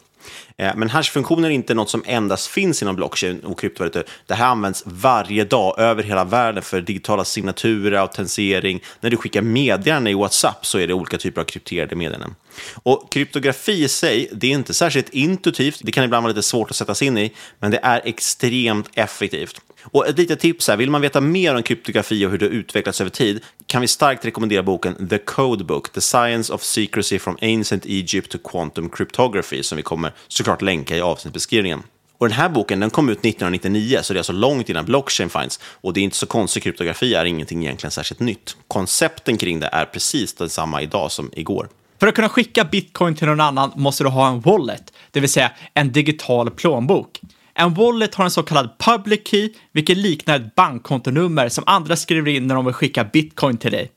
Eh, 0.57 0.75
men 0.75 0.89
hashfunktioner 0.89 1.49
är 1.49 1.53
inte 1.53 1.73
något 1.73 1.89
som 1.89 2.03
endast 2.05 2.47
finns 2.47 2.81
inom 2.81 2.95
blockchain 2.95 3.39
och 3.39 3.59
kryptovalutor. 3.59 4.03
Det 4.25 4.33
här 4.33 4.47
används 4.47 4.83
varje 4.85 5.43
dag 5.43 5.79
över 5.79 6.03
hela 6.03 6.23
världen 6.23 6.63
för 6.63 6.81
digitala 6.81 7.25
signaturer, 7.25 7.97
autentisering. 7.97 8.83
När 9.01 9.09
du 9.09 9.17
skickar 9.17 9.41
meddelanden 9.41 10.11
i 10.11 10.15
WhatsApp 10.15 10.65
så 10.65 10.79
är 10.79 10.87
det 10.87 10.93
olika 10.93 11.17
typer 11.17 11.41
av 11.41 11.45
krypterade 11.45 11.95
meddelanden. 11.95 12.35
Och 12.83 13.11
kryptografi 13.11 13.83
i 13.83 13.87
sig, 13.87 14.29
det 14.31 14.47
är 14.47 14.51
inte 14.51 14.73
särskilt 14.73 15.09
intuitivt. 15.09 15.79
Det 15.83 15.91
kan 15.91 16.03
ibland 16.03 16.23
vara 16.23 16.31
lite 16.31 16.43
svårt 16.43 16.69
att 16.69 16.75
sätta 16.75 16.95
sig 16.95 17.07
in 17.07 17.17
i, 17.17 17.31
men 17.59 17.71
det 17.71 17.79
är 17.83 18.01
extremt 18.05 18.89
effektivt. 18.93 19.61
Och 19.91 20.07
ett 20.07 20.17
litet 20.17 20.39
tips 20.39 20.67
här, 20.67 20.77
vill 20.77 20.89
man 20.89 21.01
veta 21.01 21.21
mer 21.21 21.55
om 21.55 21.63
kryptografi 21.63 22.25
och 22.25 22.31
hur 22.31 22.37
det 22.37 22.45
utvecklats 22.45 23.01
över 23.01 23.11
tid 23.11 23.43
kan 23.67 23.81
vi 23.81 23.87
starkt 23.87 24.25
rekommendera 24.25 24.63
boken 24.63 25.07
The 25.09 25.17
Code 25.17 25.63
Book, 25.63 25.91
The 25.91 26.01
Science 26.01 26.53
of 26.53 26.63
Secrecy 26.63 27.19
from 27.19 27.37
Ancient 27.41 27.85
Egypt 27.85 28.31
to 28.31 28.37
Quantum 28.37 28.89
Cryptography, 28.89 29.63
som 29.63 29.75
vi 29.75 29.83
kommer 29.83 30.13
såklart 30.45 30.61
länka 30.61 30.97
i 30.97 31.01
avsnittbeskrivningen. 31.01 31.83
Och 32.17 32.27
den 32.27 32.37
här 32.37 32.49
boken 32.49 32.79
den 32.79 32.89
kom 32.89 33.09
ut 33.09 33.17
1999, 33.17 33.99
så 34.01 34.13
det 34.13 34.17
är 34.17 34.19
alltså 34.19 34.33
långt 34.33 34.69
innan 34.69 34.85
blockchain 34.85 35.29
finns. 35.29 35.59
Och 35.63 35.93
det 35.93 35.99
är 35.99 36.03
inte 36.03 36.17
så 36.17 36.25
konstigt, 36.25 36.63
kryptografi 36.63 37.13
är 37.13 37.25
ingenting 37.25 37.63
egentligen 37.63 37.91
särskilt 37.91 38.19
nytt. 38.19 38.57
Koncepten 38.67 39.37
kring 39.37 39.59
det 39.59 39.69
är 39.71 39.85
precis 39.85 40.33
detsamma 40.33 40.81
idag 40.81 41.11
som 41.11 41.31
igår. 41.33 41.69
För 41.99 42.07
att 42.07 42.15
kunna 42.15 42.29
skicka 42.29 42.63
bitcoin 42.63 43.15
till 43.15 43.27
någon 43.27 43.41
annan 43.41 43.71
måste 43.75 44.03
du 44.03 44.09
ha 44.09 44.27
en 44.29 44.41
wallet, 44.41 44.93
det 45.11 45.19
vill 45.19 45.29
säga 45.29 45.51
en 45.73 45.91
digital 45.91 46.51
plånbok. 46.51 47.21
En 47.53 47.73
wallet 47.73 48.15
har 48.15 48.25
en 48.25 48.31
så 48.31 48.43
kallad 48.43 48.69
public 48.77 49.27
key, 49.27 49.49
vilket 49.71 49.97
liknar 49.97 50.35
ett 50.35 50.55
bankkontonummer 50.55 51.49
som 51.49 51.63
andra 51.67 51.95
skriver 51.95 52.31
in 52.31 52.47
när 52.47 52.55
de 52.55 52.65
vill 52.65 52.73
skicka 52.73 53.03
bitcoin 53.03 53.57
till 53.57 53.71
dig. 53.71 53.91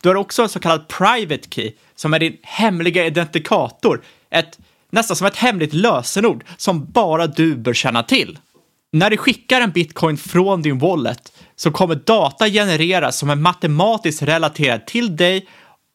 Du 0.00 0.08
har 0.08 0.16
också 0.16 0.42
en 0.42 0.48
så 0.48 0.60
kallad 0.60 0.88
private 0.88 1.48
key, 1.50 1.72
som 1.94 2.14
är 2.14 2.18
din 2.18 2.36
hemliga 2.42 3.06
identikator, 3.06 4.02
ett, 4.30 4.58
nästan 4.94 5.16
som 5.16 5.26
ett 5.26 5.36
hemligt 5.36 5.72
lösenord 5.72 6.44
som 6.56 6.84
bara 6.84 7.26
du 7.26 7.56
bör 7.56 7.74
känna 7.74 8.02
till. 8.02 8.38
När 8.92 9.10
du 9.10 9.16
skickar 9.16 9.60
en 9.60 9.70
bitcoin 9.70 10.16
från 10.16 10.62
din 10.62 10.78
wallet 10.78 11.32
så 11.56 11.70
kommer 11.70 11.94
data 11.94 12.48
genereras 12.48 13.18
som 13.18 13.30
är 13.30 13.34
matematiskt 13.36 14.22
relaterad 14.22 14.86
till 14.86 15.16
dig 15.16 15.46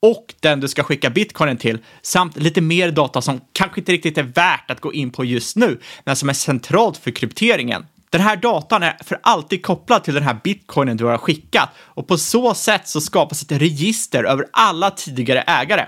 och 0.02 0.34
den 0.40 0.60
du 0.60 0.68
ska 0.68 0.84
skicka 0.84 1.10
bitcoinen 1.10 1.58
till 1.58 1.80
samt 2.02 2.38
lite 2.38 2.62
mer 2.62 2.92
data 2.92 3.22
som 3.22 3.42
kanske 3.54 3.80
inte 3.82 3.92
riktigt 3.92 4.18
är 4.18 4.24
värt 4.24 4.72
att 4.72 4.82
gå 4.82 4.94
in 4.94 5.12
på 5.12 5.26
just 5.26 5.56
nu, 5.56 5.80
men 6.04 6.16
som 6.16 6.30
är 6.30 6.34
centralt 6.34 6.98
för 6.98 7.12
krypteringen. 7.12 7.86
Den 8.10 8.22
här 8.22 8.36
datan 8.36 8.84
är 8.84 8.98
för 9.04 9.20
alltid 9.24 9.66
kopplad 9.66 10.04
till 10.04 10.14
den 10.14 10.24
här 10.24 10.38
bitcoinen 10.44 10.98
du 10.98 11.06
har 11.06 11.18
skickat 11.18 11.70
och 11.78 12.08
på 12.08 12.18
så 12.18 12.54
sätt 12.54 12.88
så 12.88 13.02
skapas 13.02 13.44
ett 13.44 13.52
register 13.52 14.24
över 14.24 14.46
alla 14.52 14.92
tidigare 14.92 15.42
ägare. 15.42 15.86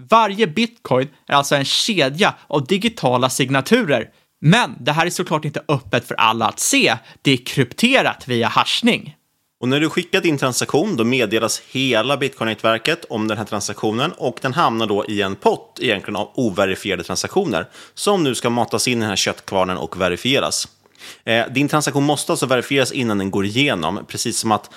Varje 0.00 0.46
bitcoin 0.46 1.08
är 1.28 1.34
alltså 1.34 1.54
en 1.54 1.64
kedja 1.64 2.34
av 2.46 2.66
digitala 2.66 3.30
signaturer. 3.30 4.10
Men 4.40 4.76
det 4.80 4.92
här 4.92 5.06
är 5.06 5.10
såklart 5.10 5.44
inte 5.44 5.62
öppet 5.68 6.08
för 6.08 6.14
alla 6.14 6.46
att 6.46 6.60
se. 6.60 6.96
Det 7.22 7.32
är 7.32 7.36
krypterat 7.36 8.28
via 8.28 8.48
hashning. 8.48 9.16
Och 9.60 9.68
när 9.68 9.80
du 9.80 9.90
skickar 9.90 10.20
din 10.20 10.38
transaktion, 10.38 10.96
då 10.96 11.04
meddelas 11.04 11.62
hela 11.70 12.16
bitcoin-nätverket 12.16 13.04
om 13.10 13.28
den 13.28 13.38
här 13.38 13.44
transaktionen 13.44 14.12
och 14.12 14.38
den 14.42 14.52
hamnar 14.54 14.86
då 14.86 15.04
i 15.06 15.22
en 15.22 15.36
pott 15.36 15.78
egentligen 15.80 16.16
av 16.16 16.30
overifierade 16.34 17.04
transaktioner 17.04 17.66
som 17.94 18.24
nu 18.24 18.34
ska 18.34 18.50
matas 18.50 18.88
in 18.88 18.98
i 18.98 19.00
den 19.00 19.08
här 19.08 19.16
köttkvarnen 19.16 19.76
och 19.76 20.00
verifieras. 20.00 20.68
Eh, 21.24 21.44
din 21.50 21.68
transaktion 21.68 22.04
måste 22.04 22.32
alltså 22.32 22.46
verifieras 22.46 22.92
innan 22.92 23.18
den 23.18 23.30
går 23.30 23.44
igenom. 23.44 24.04
Precis 24.08 24.38
som 24.38 24.52
att 24.52 24.70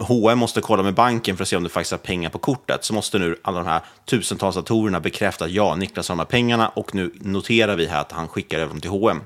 H&M 0.00 0.38
måste 0.38 0.60
kolla 0.60 0.82
med 0.82 0.94
banken 0.94 1.36
för 1.36 1.42
att 1.42 1.48
se 1.48 1.56
om 1.56 1.62
du 1.62 1.68
faktiskt 1.68 1.90
har 1.90 1.98
pengar 1.98 2.30
på 2.30 2.38
kortet, 2.38 2.84
så 2.84 2.94
måste 2.94 3.18
nu 3.18 3.36
alla 3.42 3.58
de 3.58 3.66
här 3.66 3.80
tusentals 4.04 4.56
datorerna 4.56 5.00
bekräfta 5.00 5.44
att 5.44 5.50
ja, 5.50 5.76
Niklas 5.76 6.08
har 6.08 6.16
de 6.16 6.18
här 6.18 6.26
pengarna 6.26 6.68
och 6.68 6.94
nu 6.94 7.10
noterar 7.14 7.76
vi 7.76 7.86
här 7.86 8.00
att 8.00 8.12
han 8.12 8.28
skickar 8.28 8.58
över 8.58 8.68
dem 8.68 8.80
till 8.80 8.90
H&M. 8.90 9.20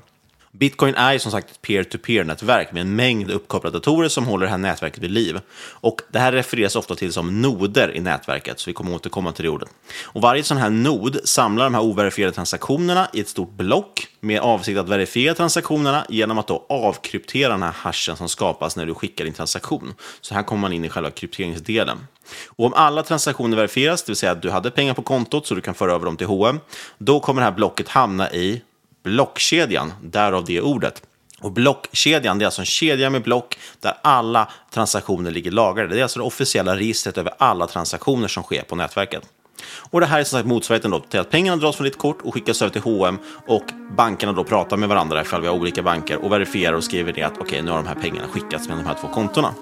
Bitcoin 0.51 0.95
är 0.95 1.13
ju 1.13 1.19
som 1.19 1.31
sagt 1.31 1.51
ett 1.51 1.61
peer-to-peer-nätverk 1.61 2.71
med 2.71 2.81
en 2.81 2.95
mängd 2.95 3.31
uppkopplade 3.31 3.77
datorer 3.77 4.09
som 4.09 4.25
håller 4.25 4.45
det 4.45 4.51
här 4.51 4.57
nätverket 4.57 5.03
vid 5.03 5.11
liv. 5.11 5.39
Och 5.59 6.01
det 6.11 6.19
här 6.19 6.31
refereras 6.31 6.75
ofta 6.75 6.95
till 6.95 7.13
som 7.13 7.41
noder 7.41 7.95
i 7.95 7.99
nätverket, 7.99 8.59
så 8.59 8.69
vi 8.69 8.73
kommer 8.73 8.95
återkomma 8.95 9.31
till 9.31 9.43
det 9.43 9.49
ordet. 9.49 9.69
Och 10.03 10.21
varje 10.21 10.43
sån 10.43 10.57
här 10.57 10.69
nod 10.69 11.17
samlar 11.23 11.63
de 11.63 11.73
här 11.73 11.81
overifierade 11.81 12.35
transaktionerna 12.35 13.07
i 13.13 13.19
ett 13.19 13.29
stort 13.29 13.51
block 13.51 14.07
med 14.19 14.41
avsikt 14.41 14.79
att 14.79 14.89
verifiera 14.89 15.33
transaktionerna 15.33 16.05
genom 16.09 16.37
att 16.37 16.47
då 16.47 16.65
avkryptera 16.69 17.49
den 17.49 17.63
här 17.63 17.75
hashen 17.75 18.17
som 18.17 18.29
skapas 18.29 18.75
när 18.75 18.85
du 18.85 18.93
skickar 18.93 19.25
din 19.25 19.33
transaktion. 19.33 19.93
Så 20.21 20.33
här 20.33 20.43
kommer 20.43 20.61
man 20.61 20.73
in 20.73 20.85
i 20.85 20.89
själva 20.89 21.11
krypteringsdelen. 21.11 21.97
Och 22.47 22.65
om 22.65 22.73
alla 22.73 23.03
transaktioner 23.03 23.57
verifieras, 23.57 24.03
det 24.03 24.09
vill 24.09 24.17
säga 24.17 24.31
att 24.31 24.41
du 24.41 24.49
hade 24.49 24.71
pengar 24.71 24.93
på 24.93 25.01
kontot 25.01 25.47
så 25.47 25.55
du 25.55 25.61
kan 25.61 25.73
föra 25.73 25.93
över 25.93 26.05
dem 26.05 26.17
till 26.17 26.27
H&M, 26.27 26.59
då 26.97 27.19
kommer 27.19 27.41
det 27.41 27.45
här 27.45 27.51
blocket 27.51 27.87
hamna 27.87 28.31
i 28.31 28.61
blockkedjan, 29.03 29.93
därav 30.03 30.45
det 30.45 30.61
ordet. 30.61 31.01
Och 31.41 31.51
blockkedjan 31.51 32.39
det 32.39 32.43
är 32.43 32.45
alltså 32.45 32.61
en 32.61 32.65
kedja 32.65 33.09
med 33.09 33.23
block 33.23 33.57
där 33.79 33.93
alla 34.01 34.49
transaktioner 34.73 35.31
ligger 35.31 35.51
lagrade. 35.51 35.93
Det 35.95 35.99
är 35.99 36.03
alltså 36.03 36.19
det 36.19 36.25
officiella 36.25 36.75
registret 36.75 37.17
över 37.17 37.33
alla 37.37 37.67
transaktioner 37.67 38.27
som 38.27 38.43
sker 38.43 38.63
på 38.63 38.75
nätverket. 38.75 39.23
Och 39.89 39.99
det 39.99 40.05
här 40.05 40.19
är 40.19 40.23
som 40.23 40.39
sagt 40.39 40.47
motsvarigheten 40.47 40.91
då 40.91 40.99
till 40.99 41.19
att 41.19 41.29
pengarna 41.29 41.57
dras 41.57 41.75
från 41.75 41.85
ditt 41.85 41.97
kort 41.97 42.21
och 42.21 42.33
skickas 42.33 42.61
över 42.61 42.71
till 42.71 42.81
H&M 42.81 43.17
och 43.47 43.63
bankerna 43.97 44.33
då 44.33 44.43
pratar 44.43 44.77
med 44.77 44.89
varandra 44.89 45.21
ifall 45.21 45.41
vi 45.41 45.47
har 45.47 45.55
olika 45.55 45.83
banker 45.83 46.17
och 46.17 46.31
verifierar 46.31 46.73
och 46.73 46.83
skriver 46.83 47.13
det 47.13 47.23
att 47.23 47.33
okej, 47.33 47.43
okay, 47.43 47.61
nu 47.61 47.71
har 47.71 47.77
de 47.77 47.87
här 47.87 47.95
pengarna 47.95 48.27
skickats 48.27 48.67
med 48.67 48.77
de 48.77 48.85
här 48.85 48.95
två 49.01 49.07
kontona. 49.07 49.53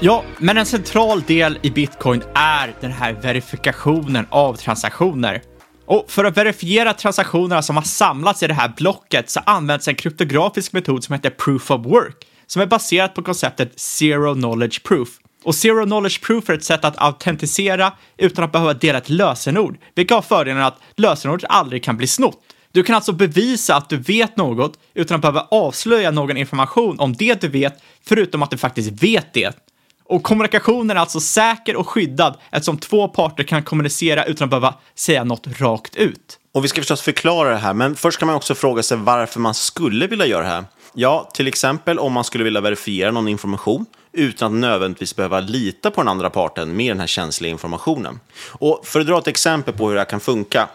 Ja, 0.00 0.24
men 0.38 0.58
en 0.58 0.66
central 0.66 1.22
del 1.22 1.58
i 1.62 1.70
bitcoin 1.70 2.22
är 2.34 2.74
den 2.80 2.92
här 2.92 3.12
verifikationen 3.12 4.26
av 4.30 4.54
transaktioner. 4.54 5.42
Och 5.86 6.10
för 6.10 6.24
att 6.24 6.36
verifiera 6.36 6.94
transaktionerna 6.94 7.62
som 7.62 7.76
har 7.76 7.82
samlats 7.82 8.42
i 8.42 8.46
det 8.46 8.54
här 8.54 8.72
blocket 8.76 9.30
så 9.30 9.40
används 9.46 9.88
en 9.88 9.94
kryptografisk 9.94 10.72
metod 10.72 11.04
som 11.04 11.12
heter 11.12 11.30
proof 11.30 11.70
of 11.70 11.86
work, 11.86 12.26
som 12.46 12.62
är 12.62 12.66
baserat 12.66 13.14
på 13.14 13.22
konceptet 13.22 13.80
zero 13.80 14.34
knowledge 14.34 14.82
proof. 14.82 15.08
Och 15.44 15.54
zero 15.54 15.84
knowledge 15.84 16.20
proof 16.22 16.50
är 16.50 16.54
ett 16.54 16.64
sätt 16.64 16.84
att 16.84 17.02
autentisera 17.02 17.92
utan 18.16 18.44
att 18.44 18.52
behöva 18.52 18.74
dela 18.74 18.98
ett 18.98 19.08
lösenord, 19.08 19.78
vilket 19.94 20.14
har 20.14 20.22
fördelen 20.22 20.62
att 20.62 20.80
lösenordet 20.96 21.50
aldrig 21.50 21.84
kan 21.84 21.96
bli 21.96 22.06
snott. 22.06 22.38
Du 22.72 22.82
kan 22.82 22.94
alltså 22.94 23.12
bevisa 23.12 23.76
att 23.76 23.88
du 23.88 23.96
vet 23.96 24.36
något 24.36 24.78
utan 24.94 25.14
att 25.14 25.20
behöva 25.20 25.46
avslöja 25.50 26.10
någon 26.10 26.36
information 26.36 27.00
om 27.00 27.12
det 27.12 27.40
du 27.40 27.48
vet, 27.48 27.82
förutom 28.04 28.42
att 28.42 28.50
du 28.50 28.58
faktiskt 28.58 29.02
vet 29.02 29.34
det. 29.34 29.67
Och 30.08 30.22
kommunikationen 30.22 30.96
är 30.96 31.00
alltså 31.00 31.20
säker 31.20 31.76
och 31.76 31.88
skyddad 31.88 32.36
eftersom 32.50 32.78
två 32.78 33.08
parter 33.08 33.44
kan 33.44 33.62
kommunicera 33.62 34.24
utan 34.24 34.44
att 34.44 34.50
behöva 34.50 34.74
säga 34.94 35.24
något 35.24 35.60
rakt 35.60 35.96
ut. 35.96 36.38
Och 36.54 36.64
vi 36.64 36.68
ska 36.68 36.80
förstås 36.80 37.02
förklara 37.02 37.50
det 37.50 37.56
här, 37.56 37.74
men 37.74 37.96
först 37.96 38.18
kan 38.18 38.26
man 38.26 38.36
också 38.36 38.54
fråga 38.54 38.82
sig 38.82 38.96
varför 38.96 39.40
man 39.40 39.54
skulle 39.54 40.06
vilja 40.06 40.26
göra 40.26 40.42
det 40.42 40.48
här. 40.48 40.64
Ja, 40.94 41.30
till 41.34 41.46
exempel 41.46 41.98
om 41.98 42.12
man 42.12 42.24
skulle 42.24 42.44
vilja 42.44 42.60
verifiera 42.60 43.10
någon 43.10 43.28
information 43.28 43.86
utan 44.12 44.54
att 44.54 44.60
nödvändigtvis 44.60 45.16
behöva 45.16 45.40
lita 45.40 45.90
på 45.90 46.00
den 46.00 46.08
andra 46.08 46.30
parten 46.30 46.76
med 46.76 46.90
den 46.90 47.00
här 47.00 47.06
känsliga 47.06 47.52
informationen. 47.52 48.20
Och 48.48 48.80
för 48.84 49.00
att 49.00 49.06
dra 49.06 49.18
ett 49.18 49.26
exempel 49.26 49.74
på 49.74 49.88
hur 49.88 49.94
det 49.94 50.00
här 50.00 50.04
kan 50.04 50.20
funka. 50.20 50.68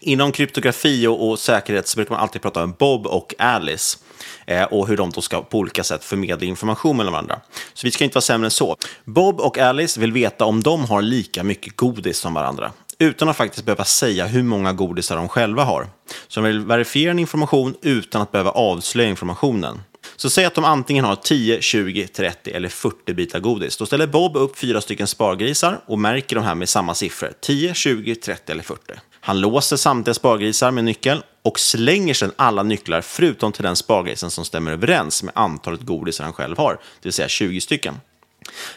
Inom 0.00 0.32
kryptografi 0.32 1.06
och, 1.06 1.28
och 1.28 1.38
säkerhet 1.38 1.88
så 1.88 1.96
brukar 1.96 2.14
man 2.14 2.22
alltid 2.22 2.42
prata 2.42 2.64
om 2.64 2.74
Bob 2.78 3.06
och 3.06 3.34
Alice 3.38 3.98
eh, 4.46 4.64
och 4.64 4.88
hur 4.88 4.96
de 4.96 5.10
då 5.10 5.20
ska 5.20 5.42
på 5.42 5.58
olika 5.58 5.84
sätt 5.84 6.04
förmedla 6.04 6.46
information 6.46 6.96
mellan 6.96 7.12
varandra. 7.12 7.40
Så 7.74 7.86
vi 7.86 7.90
ska 7.90 8.04
inte 8.04 8.14
vara 8.14 8.22
sämre 8.22 8.46
än 8.46 8.50
så. 8.50 8.76
Bob 9.04 9.40
och 9.40 9.58
Alice 9.58 10.00
vill 10.00 10.12
veta 10.12 10.44
om 10.44 10.62
de 10.62 10.84
har 10.84 11.02
lika 11.02 11.42
mycket 11.42 11.76
godis 11.76 12.18
som 12.18 12.34
varandra 12.34 12.72
utan 13.00 13.28
att 13.28 13.36
faktiskt 13.36 13.64
behöva 13.64 13.84
säga 13.84 14.26
hur 14.26 14.42
många 14.42 14.72
godisar 14.72 15.16
de 15.16 15.28
själva 15.28 15.64
har. 15.64 15.86
Så 16.28 16.40
de 16.40 16.46
vill 16.46 16.60
verifiera 16.60 17.10
en 17.10 17.18
information 17.18 17.74
utan 17.82 18.22
att 18.22 18.32
behöva 18.32 18.50
avslöja 18.50 19.08
informationen. 19.08 19.80
Så 20.16 20.30
säg 20.30 20.44
att 20.44 20.54
de 20.54 20.64
antingen 20.64 21.04
har 21.04 21.16
10, 21.16 21.60
20, 21.60 22.08
30 22.08 22.50
eller 22.50 22.68
40 22.68 23.14
bitar 23.14 23.40
godis. 23.40 23.76
Då 23.76 23.86
ställer 23.86 24.06
Bob 24.06 24.36
upp 24.36 24.58
fyra 24.58 24.80
stycken 24.80 25.06
spargrisar 25.06 25.80
och 25.86 25.98
märker 25.98 26.36
de 26.36 26.44
här 26.44 26.54
med 26.54 26.68
samma 26.68 26.94
siffror. 26.94 27.32
10, 27.40 27.74
20, 27.74 28.14
30 28.14 28.52
eller 28.52 28.62
40. 28.62 28.80
Han 29.20 29.40
låser 29.40 29.76
samtliga 29.76 30.14
spargrisar 30.14 30.70
med 30.70 30.84
nyckel 30.84 31.22
och 31.42 31.60
slänger 31.60 32.14
sedan 32.14 32.32
alla 32.36 32.62
nycklar 32.62 33.00
förutom 33.00 33.52
till 33.52 33.62
den 33.62 33.76
spargrisen 33.76 34.30
som 34.30 34.44
stämmer 34.44 34.72
överens 34.72 35.22
med 35.22 35.32
antalet 35.36 35.80
godisar 35.80 36.24
han 36.24 36.32
själv 36.32 36.58
har, 36.58 36.72
det 36.72 36.78
vill 37.02 37.12
säga 37.12 37.28
20 37.28 37.60
stycken. 37.60 38.00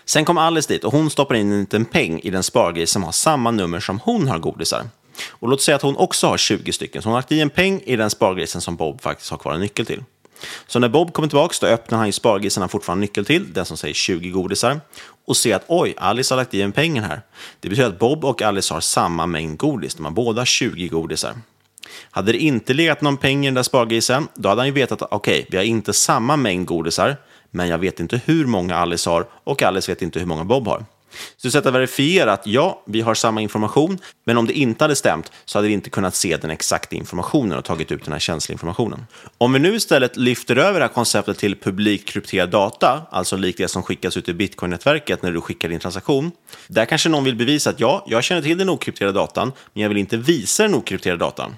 Sen 0.06 0.26
kom 0.26 0.38
Alice 0.38 0.74
dit 0.74 0.84
och 0.84 0.92
hon 0.92 1.10
stoppar 1.10 1.36
in 1.36 1.52
en 1.52 1.60
liten 1.60 1.86
peng 1.86 2.20
i 2.20 2.30
den 2.30 2.44
spargris 2.44 2.92
som 2.92 3.04
har 3.04 3.12
samma 3.12 3.52
nummer 3.52 3.80
som 3.80 4.00
hon 4.00 4.28
har 4.28 4.40
godisar. 4.40 4.84
Och 5.30 5.50
låt 5.50 5.62
säga 5.62 5.76
att 5.76 5.82
hon 5.82 5.98
också 5.98 6.28
har 6.28 6.38
20 6.38 6.72
stycken, 6.72 7.02
så 7.02 7.10
hon 7.10 7.14
har 7.14 7.18
lagt 7.18 7.32
i 7.32 7.42
en 7.42 7.50
peng 7.50 7.82
i 7.86 7.96
den 7.96 8.10
spargrisen 8.10 8.62
som 8.62 8.76
Bob 8.76 9.02
faktiskt 9.02 9.32
har 9.32 9.38
kvar 9.38 9.54
en 9.54 9.60
nyckel 9.60 9.86
till. 9.86 10.04
Så 10.68 10.80
när 10.80 10.90
Bob 10.90 11.14
kommer 11.14 11.28
tillbaka 11.28 11.56
då 11.62 11.68
öppnar 11.68 11.98
han 11.98 12.08
ju 12.08 12.12
spargrisen 12.12 12.62
han 12.62 12.70
fortfarande 12.70 13.02
nyckel 13.02 13.26
till, 13.26 13.54
den 13.54 13.66
som 13.66 13.78
säger 13.78 13.94
20 13.94 14.30
godisar, 14.30 14.82
och 15.26 15.38
ser 15.38 15.56
att 15.56 15.64
oj, 15.68 15.94
Alice 15.98 16.34
har 16.34 16.38
lagt 16.38 16.54
i 16.54 16.62
en 16.62 16.72
pengen 16.72 17.04
här. 17.04 17.22
Det 17.60 17.70
betyder 17.70 17.90
att 17.90 18.00
Bob 18.00 18.26
och 18.26 18.42
Alice 18.42 18.74
har 18.74 18.82
samma 18.82 19.26
mängd 19.26 19.58
godis, 19.58 19.96
de 19.96 20.06
har 20.06 20.12
båda 20.12 20.46
20 20.46 20.88
godisar. 20.88 21.34
Hade 22.12 22.32
det 22.32 22.38
inte 22.38 22.74
legat 22.74 23.02
någon 23.02 23.18
peng 23.18 23.44
i 23.46 23.48
den 23.48 23.54
där 23.54 23.64
spargrisen, 23.64 24.28
då 24.36 24.50
hade 24.50 24.62
han 24.62 24.68
ju 24.68 24.74
vetat 24.74 25.02
att 25.02 25.12
okej, 25.12 25.34
okay, 25.34 25.46
vi 25.50 25.58
har 25.58 25.64
inte 25.64 25.94
samma 25.94 26.38
mängd 26.38 26.68
godisar, 26.68 27.18
men 27.52 27.68
jag 27.68 27.78
vet 27.78 28.00
inte 28.00 28.22
hur 28.26 28.46
många 28.46 28.76
Alice 28.76 29.10
har 29.10 29.28
och 29.44 29.64
Alice 29.64 29.92
vet 29.92 30.02
inte 30.02 30.20
hur 30.20 30.26
många 30.26 30.44
Bob 30.44 30.68
har. 30.68 30.86
Så 31.38 31.52
sätt 31.52 31.66
att 31.66 31.74
verifiera 31.74 32.34
att 32.34 32.48
ja, 32.48 32.84
vi 32.86 33.02
har 33.02 33.14
samma 33.14 33.42
information, 33.42 33.98
men 34.26 34.38
om 34.38 34.48
det 34.48 34.54
inte 34.54 34.84
hade 34.84 34.96
stämt 34.96 35.32
så 35.46 35.58
hade 35.58 35.68
vi 35.68 35.74
inte 35.74 35.90
kunnat 35.90 36.16
se 36.16 36.38
den 36.38 36.50
exakta 36.50 36.96
informationen 36.96 37.58
och 37.58 37.66
tagit 37.66 37.92
ut 37.92 38.04
den 38.04 38.14
här 38.14 38.20
känsliga 38.20 38.54
informationen. 38.54 39.06
Om 39.38 39.54
vi 39.54 39.60
nu 39.60 39.76
istället 39.76 40.18
lyfter 40.18 40.56
över 40.56 40.80
det 40.80 40.86
här 40.86 40.94
konceptet 40.94 41.38
till 41.38 41.56
publikt 41.56 42.10
krypterad 42.10 42.50
data, 42.50 43.02
alltså 43.12 43.38
likt 43.38 43.58
det 43.58 43.68
som 43.68 43.84
skickas 43.84 44.18
ut 44.18 44.30
i 44.30 44.34
bitcoin-nätverket 44.34 45.22
när 45.22 45.32
du 45.32 45.42
skickar 45.42 45.70
din 45.70 45.80
transaktion, 45.80 46.32
där 46.68 46.86
kanske 46.86 47.10
någon 47.10 47.24
vill 47.24 47.36
bevisa 47.36 47.70
att 47.70 47.80
ja, 47.80 48.06
jag 48.08 48.24
känner 48.24 48.42
till 48.42 48.58
den 48.58 48.70
okrypterade 48.70 49.20
datan, 49.20 49.52
men 49.74 49.82
jag 49.82 49.90
vill 49.90 49.98
inte 49.98 50.18
visa 50.18 50.64
den 50.64 50.76
okrypterade 50.76 51.20
datan. 51.20 51.56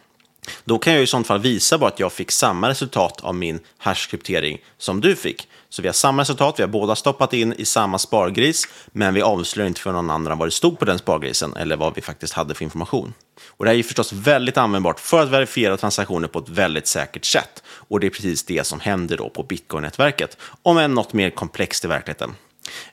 Då 0.64 0.78
kan 0.78 0.94
jag 0.94 1.04
i 1.04 1.08
sånt 1.08 1.28
fall 1.28 1.40
visa 1.40 1.78
bara 1.78 1.88
att 1.88 2.00
jag 2.00 2.14
fick 2.14 2.32
samma 2.32 2.70
resultat 2.70 3.22
av 3.22 3.36
min 3.36 3.60
hashkryptering 3.78 4.58
som 4.78 5.02
du 5.02 5.16
fick. 5.16 5.48
Så 5.70 5.82
vi 5.82 5.88
har 5.88 5.94
samma 5.94 6.22
resultat, 6.22 6.56
vi 6.60 6.64
har 6.64 6.68
båda 6.68 6.96
stoppat 6.96 7.34
in 7.34 7.54
i 7.54 7.66
samma 7.66 8.00
spargris, 8.00 8.68
men 8.88 9.14
vi 9.14 9.22
avslöjar 9.22 9.68
inte 9.68 9.82
för 9.82 9.92
någon 9.92 10.10
annan 10.10 10.38
vad 10.38 10.48
det 10.48 10.52
stod 10.52 10.80
på 10.80 10.86
den 10.86 11.00
spargrisen 11.00 11.56
eller 11.56 11.76
vad 11.76 11.96
vi 11.96 12.02
faktiskt 12.02 12.34
hade 12.34 12.54
för 12.54 12.64
information. 12.64 13.14
Och 13.48 13.66
det 13.66 13.72
här 13.72 13.78
är 13.78 13.84
förstås 13.84 14.14
väldigt 14.14 14.58
användbart 14.58 15.00
för 15.00 15.24
att 15.24 15.30
verifiera 15.30 15.78
transaktioner 15.78 16.28
på 16.28 16.40
ett 16.40 16.50
väldigt 16.50 16.88
säkert 16.88 17.26
sätt. 17.26 17.64
Och 17.68 18.00
det 18.00 18.08
är 18.08 18.12
precis 18.12 18.44
det 18.44 18.68
som 18.68 18.80
händer 18.80 19.18
då 19.18 19.30
på 19.30 19.44
Bitcoin-nätverket, 19.44 20.38
om 20.64 20.78
än 20.78 20.94
något 20.94 21.14
mer 21.14 21.30
komplext 21.30 21.86
i 21.86 21.88
verkligheten. 21.88 22.36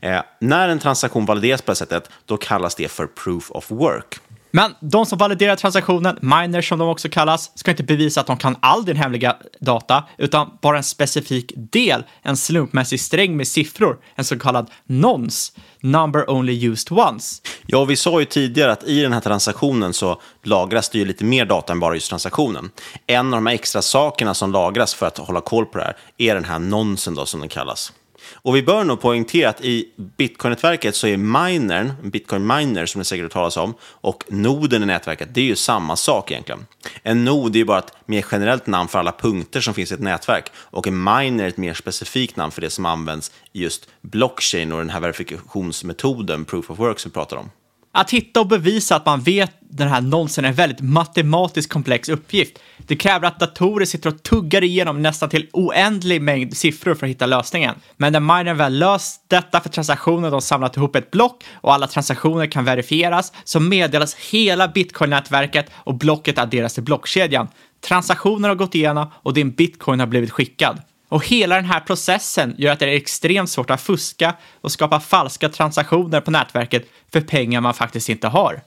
Eh, 0.01 0.23
när 0.39 0.69
en 0.69 0.79
transaktion 0.79 1.27
valideras 1.27 1.63
på 1.63 1.73
det 1.73 1.77
sättet, 1.77 2.11
då 2.27 2.37
kallas 2.37 2.75
det 2.75 2.89
för 2.89 3.07
proof 3.07 3.51
of 3.51 3.71
work. 3.71 4.21
Men 4.55 4.75
de 4.81 5.07
som 5.07 5.19
validerar 5.19 5.57
transaktionen, 5.57 6.19
miners 6.21 6.69
som 6.69 6.79
de 6.79 6.89
också 6.89 7.09
kallas, 7.09 7.59
ska 7.59 7.71
inte 7.71 7.83
bevisa 7.83 8.21
att 8.21 8.27
de 8.27 8.37
kan 8.37 8.57
all 8.61 8.85
din 8.85 8.97
hemliga 8.97 9.37
data, 9.61 10.05
utan 10.19 10.59
bara 10.63 10.77
en 10.77 10.85
specifik 10.85 11.53
del, 11.57 12.05
en 12.23 12.37
slumpmässig 12.37 13.01
sträng 13.01 13.37
med 13.37 13.49
siffror, 13.49 13.99
en 14.15 14.25
så 14.25 14.39
kallad 14.39 14.71
nons, 14.87 15.53
number 15.81 16.31
only 16.31 16.67
used 16.67 16.99
once. 16.99 17.43
Ja, 17.67 17.85
vi 17.85 17.97
sa 17.97 18.21
ju 18.21 18.27
tidigare 18.27 18.73
att 18.73 18.85
i 18.85 19.01
den 19.01 19.13
här 19.13 19.21
transaktionen 19.21 19.93
så 19.93 20.21
lagras 20.43 20.89
det 20.89 20.99
ju 20.99 21.05
lite 21.05 21.25
mer 21.25 21.45
data 21.45 21.73
än 21.73 21.81
bara 21.81 21.95
just 21.95 22.09
transaktionen. 22.09 22.71
En 23.07 23.27
av 23.27 23.33
de 23.33 23.47
här 23.47 23.55
extra 23.55 23.83
sakerna 23.83 24.35
som 24.35 24.53
lagras 24.53 24.95
för 24.95 25.07
att 25.07 25.19
hålla 25.19 25.41
koll 25.41 25.67
på 25.67 25.79
det 25.79 25.85
här 25.85 25.97
är 26.19 26.35
den 26.35 26.45
här 26.45 26.59
nonsen 26.59 27.15
då 27.15 27.27
som 27.27 27.41
den 27.41 27.49
kallas. 27.49 27.93
Och 28.35 28.57
vi 28.57 28.63
bör 28.63 28.85
nog 28.85 29.01
poängtera 29.01 29.49
att 29.49 29.61
i 29.61 29.89
bitcoin-nätverket 29.97 30.95
så 30.95 31.07
är 31.07 31.17
minern, 31.17 31.93
bitcoin 32.03 32.47
miner 32.47 32.87
som 32.87 32.99
det 32.99 33.05
säkert 33.05 33.23
har 33.23 33.31
talas 33.31 33.57
om, 33.57 33.75
och 33.83 34.25
noden 34.29 34.83
i 34.83 34.87
nätverket, 34.87 35.35
det 35.35 35.41
är 35.41 35.45
ju 35.45 35.57
samma 35.57 35.97
sak 35.97 36.31
egentligen. 36.31 36.67
En 37.03 37.25
nod 37.25 37.55
är 37.55 37.59
ju 37.59 37.65
bara 37.65 37.79
ett 37.79 37.93
mer 38.07 38.25
generellt 38.33 38.67
namn 38.67 38.89
för 38.89 38.99
alla 38.99 39.13
punkter 39.13 39.61
som 39.61 39.75
finns 39.75 39.91
i 39.91 39.95
ett 39.95 40.01
nätverk 40.01 40.53
och 40.57 40.87
en 40.87 41.05
miner 41.05 41.45
är 41.45 41.49
ett 41.49 41.57
mer 41.57 41.75
specifikt 41.75 42.37
namn 42.37 42.53
för 42.53 42.61
det 42.61 42.71
som 42.71 42.87
används 42.87 43.33
i 43.53 43.63
just 43.63 43.89
blockchain 44.01 44.73
och 44.73 44.79
den 44.79 44.91
här 44.91 45.01
verifikationsmetoden, 45.01 46.45
proof 46.45 46.71
of 46.71 46.79
work, 46.79 46.99
som 46.99 47.11
vi 47.11 47.15
pratar 47.15 47.37
om. 47.37 47.51
Att 47.95 48.11
hitta 48.11 48.41
och 48.41 48.47
bevisa 48.47 48.97
att 48.97 49.07
man 49.07 49.21
vet 49.21 49.53
den 49.61 49.89
här 49.89 50.01
nonsen 50.01 50.45
är 50.45 50.49
en 50.49 50.55
väldigt 50.55 50.81
matematiskt 50.81 51.73
komplex 51.73 52.09
uppgift. 52.09 52.59
Det 52.77 52.97
kräver 52.97 53.27
att 53.27 53.41
datorer 53.41 53.85
sitter 53.85 54.11
och 54.11 54.23
tuggar 54.23 54.65
igenom 54.65 55.03
nästan 55.03 55.29
till 55.29 55.49
oändlig 55.53 56.23
mängd 56.23 56.57
siffror 56.57 56.95
för 56.95 57.07
att 57.07 57.11
hitta 57.11 57.27
lösningen. 57.27 57.75
Men 57.97 58.13
när 58.13 58.21
minern 58.21 58.57
väl 58.57 58.79
löst 58.79 59.25
detta 59.29 59.61
för 59.61 59.69
transaktioner, 59.69 60.31
de 60.31 60.41
samlat 60.41 60.77
ihop 60.77 60.97
ett 60.97 61.11
block 61.11 61.45
och 61.53 61.75
alla 61.75 61.87
transaktioner 61.87 62.47
kan 62.47 62.65
verifieras, 62.65 63.33
så 63.45 63.61
meddelas 63.61 64.15
hela 64.15 64.69
bitcoin-nätverket 64.69 65.71
och 65.75 65.95
blocket 65.95 66.39
adderas 66.39 66.75
till 66.75 66.83
blockkedjan. 66.83 67.49
Transaktioner 67.89 68.49
har 68.49 68.57
gått 68.57 68.75
igenom 68.75 69.07
och 69.15 69.35
din 69.35 69.51
bitcoin 69.51 70.01
har 70.01 70.07
blivit 70.07 70.31
skickad. 70.31 70.81
Och 71.13 71.27
hela 71.27 71.57
den 71.57 71.65
här 71.65 71.81
processen 71.81 72.55
gör 72.59 72.73
att 72.73 72.79
det 72.79 72.85
är 72.85 72.97
extremt 72.97 73.51
svårt 73.51 73.71
att 73.71 73.81
fuska 73.81 74.35
och 74.61 74.73
skapa 74.73 75.01
falska 75.01 75.49
transaktioner 75.49 76.21
på 76.21 76.31
nätverket 76.31 76.87
för 77.13 77.21
pengar 77.21 77.61
man 77.61 77.75
faktiskt 77.75 78.09
inte 78.09 78.29
har. 78.29 78.61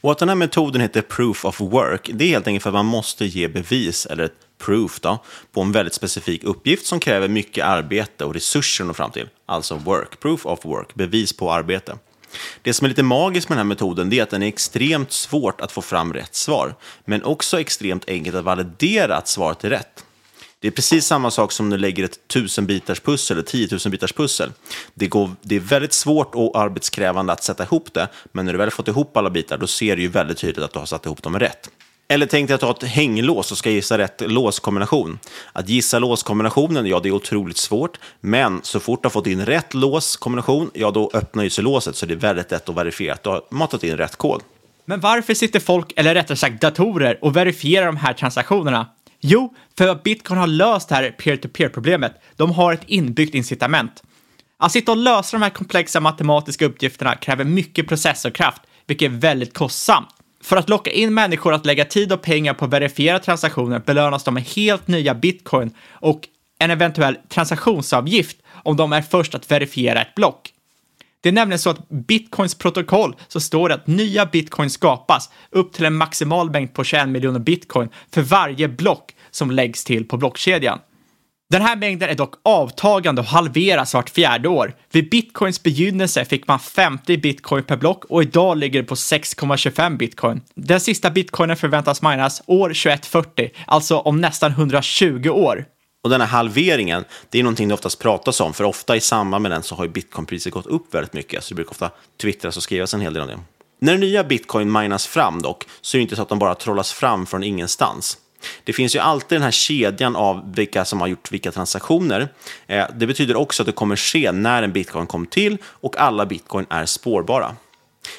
Och 0.00 0.12
att 0.12 0.18
den 0.18 0.28
här 0.28 0.36
metoden 0.36 0.80
heter 0.80 1.02
proof 1.02 1.44
of 1.44 1.60
work, 1.60 2.10
det 2.14 2.24
är 2.24 2.28
helt 2.28 2.46
enkelt 2.46 2.62
för 2.62 2.70
att 2.70 2.74
man 2.74 2.86
måste 2.86 3.24
ge 3.26 3.48
bevis, 3.48 4.06
eller 4.06 4.24
ett 4.24 4.38
proof 4.64 5.00
då, 5.00 5.18
på 5.52 5.60
en 5.60 5.72
väldigt 5.72 5.94
specifik 5.94 6.44
uppgift 6.44 6.86
som 6.86 7.00
kräver 7.00 7.28
mycket 7.28 7.64
arbete 7.64 8.24
och 8.24 8.34
resurser 8.34 8.84
att 8.84 8.88
nå 8.88 8.94
fram 8.94 9.10
till. 9.10 9.28
Alltså 9.46 9.76
work, 9.76 10.20
proof 10.20 10.46
of 10.46 10.64
work, 10.64 10.94
bevis 10.94 11.36
på 11.36 11.52
arbete. 11.52 11.98
Det 12.62 12.72
som 12.72 12.84
är 12.84 12.88
lite 12.88 13.02
magiskt 13.02 13.48
med 13.48 13.58
den 13.58 13.66
här 13.66 13.68
metoden 13.68 14.12
är 14.12 14.22
att 14.22 14.30
den 14.30 14.42
är 14.42 14.48
extremt 14.48 15.12
svårt 15.12 15.60
att 15.60 15.72
få 15.72 15.82
fram 15.82 16.12
rätt 16.12 16.34
svar, 16.34 16.74
men 17.04 17.24
också 17.24 17.60
extremt 17.60 18.08
enkelt 18.08 18.36
att 18.36 18.44
validera 18.44 19.16
att 19.16 19.28
svaret 19.28 19.64
är 19.64 19.70
rätt. 19.70 20.05
Det 20.60 20.68
är 20.68 20.72
precis 20.72 21.06
samma 21.06 21.30
sak 21.30 21.52
som 21.52 21.68
när 21.68 21.76
du 21.76 21.80
lägger 21.80 22.04
ett 22.04 22.18
1000 22.28 22.66
bitars 22.66 23.00
pussel 23.00 23.36
eller 23.36 23.46
10 23.46 23.68
000 23.70 23.90
bitars 23.90 24.12
pussel. 24.12 24.52
Det, 24.94 25.06
går, 25.06 25.30
det 25.42 25.56
är 25.56 25.60
väldigt 25.60 25.92
svårt 25.92 26.34
och 26.34 26.58
arbetskrävande 26.58 27.32
att 27.32 27.44
sätta 27.44 27.64
ihop 27.64 27.94
det, 27.94 28.08
men 28.32 28.46
när 28.46 28.52
du 28.52 28.58
väl 28.58 28.70
fått 28.70 28.88
ihop 28.88 29.16
alla 29.16 29.30
bitar, 29.30 29.58
då 29.58 29.66
ser 29.66 29.96
du 29.96 30.02
ju 30.02 30.08
väldigt 30.08 30.38
tydligt 30.38 30.64
att 30.64 30.72
du 30.72 30.78
har 30.78 30.86
satt 30.86 31.06
ihop 31.06 31.22
dem 31.22 31.38
rätt. 31.38 31.70
Eller 32.08 32.26
tänk 32.26 32.48
dig 32.48 32.54
att 32.54 32.60
du 32.60 32.66
har 32.66 32.74
ett 32.74 32.82
hänglås 32.82 33.52
och 33.52 33.58
ska 33.58 33.70
gissa 33.70 33.98
rätt 33.98 34.20
låskombination. 34.20 35.18
Att 35.52 35.68
gissa 35.68 35.98
låskombinationen, 35.98 36.86
ja 36.86 37.00
det 37.00 37.08
är 37.08 37.12
otroligt 37.12 37.56
svårt, 37.56 37.98
men 38.20 38.60
så 38.62 38.80
fort 38.80 39.02
du 39.02 39.06
har 39.06 39.10
fått 39.10 39.26
in 39.26 39.46
rätt 39.46 39.74
låskombination, 39.74 40.70
ja 40.74 40.90
då 40.90 41.10
öppnar 41.14 41.44
ju 41.44 41.50
sig 41.50 41.64
låset, 41.64 41.96
så 41.96 42.06
det 42.06 42.14
är 42.14 42.18
väldigt 42.18 42.50
lätt 42.50 42.68
att 42.68 42.76
verifiera 42.76 43.14
att 43.14 43.22
du 43.22 43.30
har 43.30 43.42
matat 43.50 43.84
in 43.84 43.96
rätt 43.96 44.16
kod. 44.16 44.42
Men 44.84 45.00
varför 45.00 45.34
sitter 45.34 45.60
folk, 45.60 45.92
eller 45.96 46.14
rättare 46.14 46.36
sagt 46.36 46.60
datorer, 46.60 47.18
och 47.22 47.36
verifierar 47.36 47.86
de 47.86 47.96
här 47.96 48.12
transaktionerna? 48.12 48.86
Jo, 49.20 49.54
för 49.78 49.88
att 49.88 50.02
bitcoin 50.02 50.40
har 50.40 50.46
löst 50.46 50.88
det 50.88 50.94
här 50.94 51.10
peer-to-peer-problemet. 51.10 52.12
De 52.36 52.52
har 52.52 52.72
ett 52.72 52.84
inbyggt 52.86 53.34
incitament. 53.34 54.02
Att 54.58 54.72
sitta 54.72 54.92
och 54.92 54.98
lösa 54.98 55.36
de 55.36 55.42
här 55.42 55.50
komplexa 55.50 56.00
matematiska 56.00 56.66
uppgifterna 56.66 57.14
kräver 57.14 57.44
mycket 57.44 57.88
processorkraft, 57.88 58.62
vilket 58.86 59.12
är 59.12 59.16
väldigt 59.16 59.54
kostsamt. 59.54 60.08
För 60.42 60.56
att 60.56 60.68
locka 60.68 60.90
in 60.90 61.14
människor 61.14 61.54
att 61.54 61.66
lägga 61.66 61.84
tid 61.84 62.12
och 62.12 62.22
pengar 62.22 62.54
på 62.54 62.64
att 62.64 62.70
verifiera 62.70 63.18
transaktioner 63.18 63.78
belönas 63.78 64.24
de 64.24 64.34
med 64.34 64.42
helt 64.42 64.88
nya 64.88 65.14
bitcoin 65.14 65.74
och 65.90 66.28
en 66.58 66.70
eventuell 66.70 67.16
transaktionsavgift 67.28 68.36
om 68.52 68.76
de 68.76 68.92
är 68.92 69.02
först 69.02 69.34
att 69.34 69.50
verifiera 69.50 70.02
ett 70.02 70.14
block. 70.14 70.52
Det 71.26 71.30
är 71.30 71.32
nämligen 71.32 71.58
så 71.58 71.70
att 71.70 71.88
bitcoins 71.88 72.54
protokoll 72.54 73.16
så 73.28 73.40
står 73.40 73.68
det 73.68 73.74
att 73.74 73.86
nya 73.86 74.26
bitcoin 74.26 74.70
skapas 74.70 75.30
upp 75.50 75.72
till 75.72 75.84
en 75.84 75.94
maximal 75.94 76.50
mängd 76.50 76.74
på 76.74 76.84
21 76.84 77.08
miljoner 77.08 77.38
bitcoin 77.38 77.88
för 78.12 78.22
varje 78.22 78.68
block 78.68 79.14
som 79.30 79.50
läggs 79.50 79.84
till 79.84 80.08
på 80.08 80.16
blockkedjan. 80.16 80.78
Den 81.50 81.62
här 81.62 81.76
mängden 81.76 82.10
är 82.10 82.14
dock 82.14 82.34
avtagande 82.42 83.20
och 83.20 83.26
halveras 83.26 83.94
vart 83.94 84.10
fjärde 84.10 84.48
år. 84.48 84.74
Vid 84.92 85.10
bitcoins 85.10 85.62
begynnelse 85.62 86.24
fick 86.24 86.48
man 86.48 86.58
50 86.58 87.16
bitcoin 87.16 87.64
per 87.64 87.76
block 87.76 88.04
och 88.04 88.22
idag 88.22 88.58
ligger 88.58 88.82
det 88.82 88.88
på 88.88 88.94
6,25 88.94 89.96
bitcoin. 89.96 90.40
Den 90.54 90.80
sista 90.80 91.10
bitcoinen 91.10 91.56
förväntas 91.56 92.02
minas 92.02 92.42
år 92.46 92.68
2140, 92.68 93.50
alltså 93.66 93.98
om 93.98 94.20
nästan 94.20 94.50
120 94.50 95.28
år. 95.28 95.64
Och 96.06 96.10
den 96.10 96.20
här 96.20 96.28
halveringen, 96.28 97.04
det 97.30 97.38
är 97.38 97.42
någonting 97.42 97.68
det 97.68 97.74
oftast 97.74 97.98
pratas 97.98 98.40
om, 98.40 98.54
för 98.54 98.64
ofta 98.64 98.96
i 98.96 99.00
samband 99.00 99.42
med 99.42 99.50
den 99.50 99.62
så 99.62 99.74
har 99.74 99.84
ju 99.84 99.90
bitcoinpriset 99.90 100.52
gått 100.52 100.66
upp 100.66 100.94
väldigt 100.94 101.12
mycket, 101.12 101.44
så 101.44 101.48
det 101.48 101.54
brukar 101.54 101.70
ofta 101.70 101.90
twittras 102.20 102.56
och 102.56 102.62
skrivas 102.62 102.94
en 102.94 103.00
hel 103.00 103.14
del 103.14 103.22
om 103.22 103.28
det. 103.28 103.38
När 103.78 103.92
den 103.92 104.00
nya 104.00 104.24
bitcoin 104.24 104.72
minas 104.72 105.06
fram 105.06 105.42
dock, 105.42 105.64
så 105.80 105.96
är 105.96 105.98
det 105.98 106.02
inte 106.02 106.16
så 106.16 106.22
att 106.22 106.28
de 106.28 106.38
bara 106.38 106.54
trollas 106.54 106.92
fram 106.92 107.26
från 107.26 107.42
ingenstans. 107.42 108.18
Det 108.64 108.72
finns 108.72 108.96
ju 108.96 108.98
alltid 108.98 109.36
den 109.36 109.42
här 109.42 109.50
kedjan 109.50 110.16
av 110.16 110.54
vilka 110.54 110.84
som 110.84 111.00
har 111.00 111.08
gjort 111.08 111.32
vilka 111.32 111.52
transaktioner. 111.52 112.28
Eh, 112.66 112.86
det 112.94 113.06
betyder 113.06 113.36
också 113.36 113.62
att 113.62 113.66
det 113.66 113.72
kommer 113.72 113.96
ske 113.96 114.32
när 114.32 114.62
en 114.62 114.72
bitcoin 114.72 115.06
kom 115.06 115.26
till 115.26 115.58
och 115.64 115.96
alla 115.96 116.26
bitcoin 116.26 116.66
är 116.68 116.86
spårbara. 116.86 117.56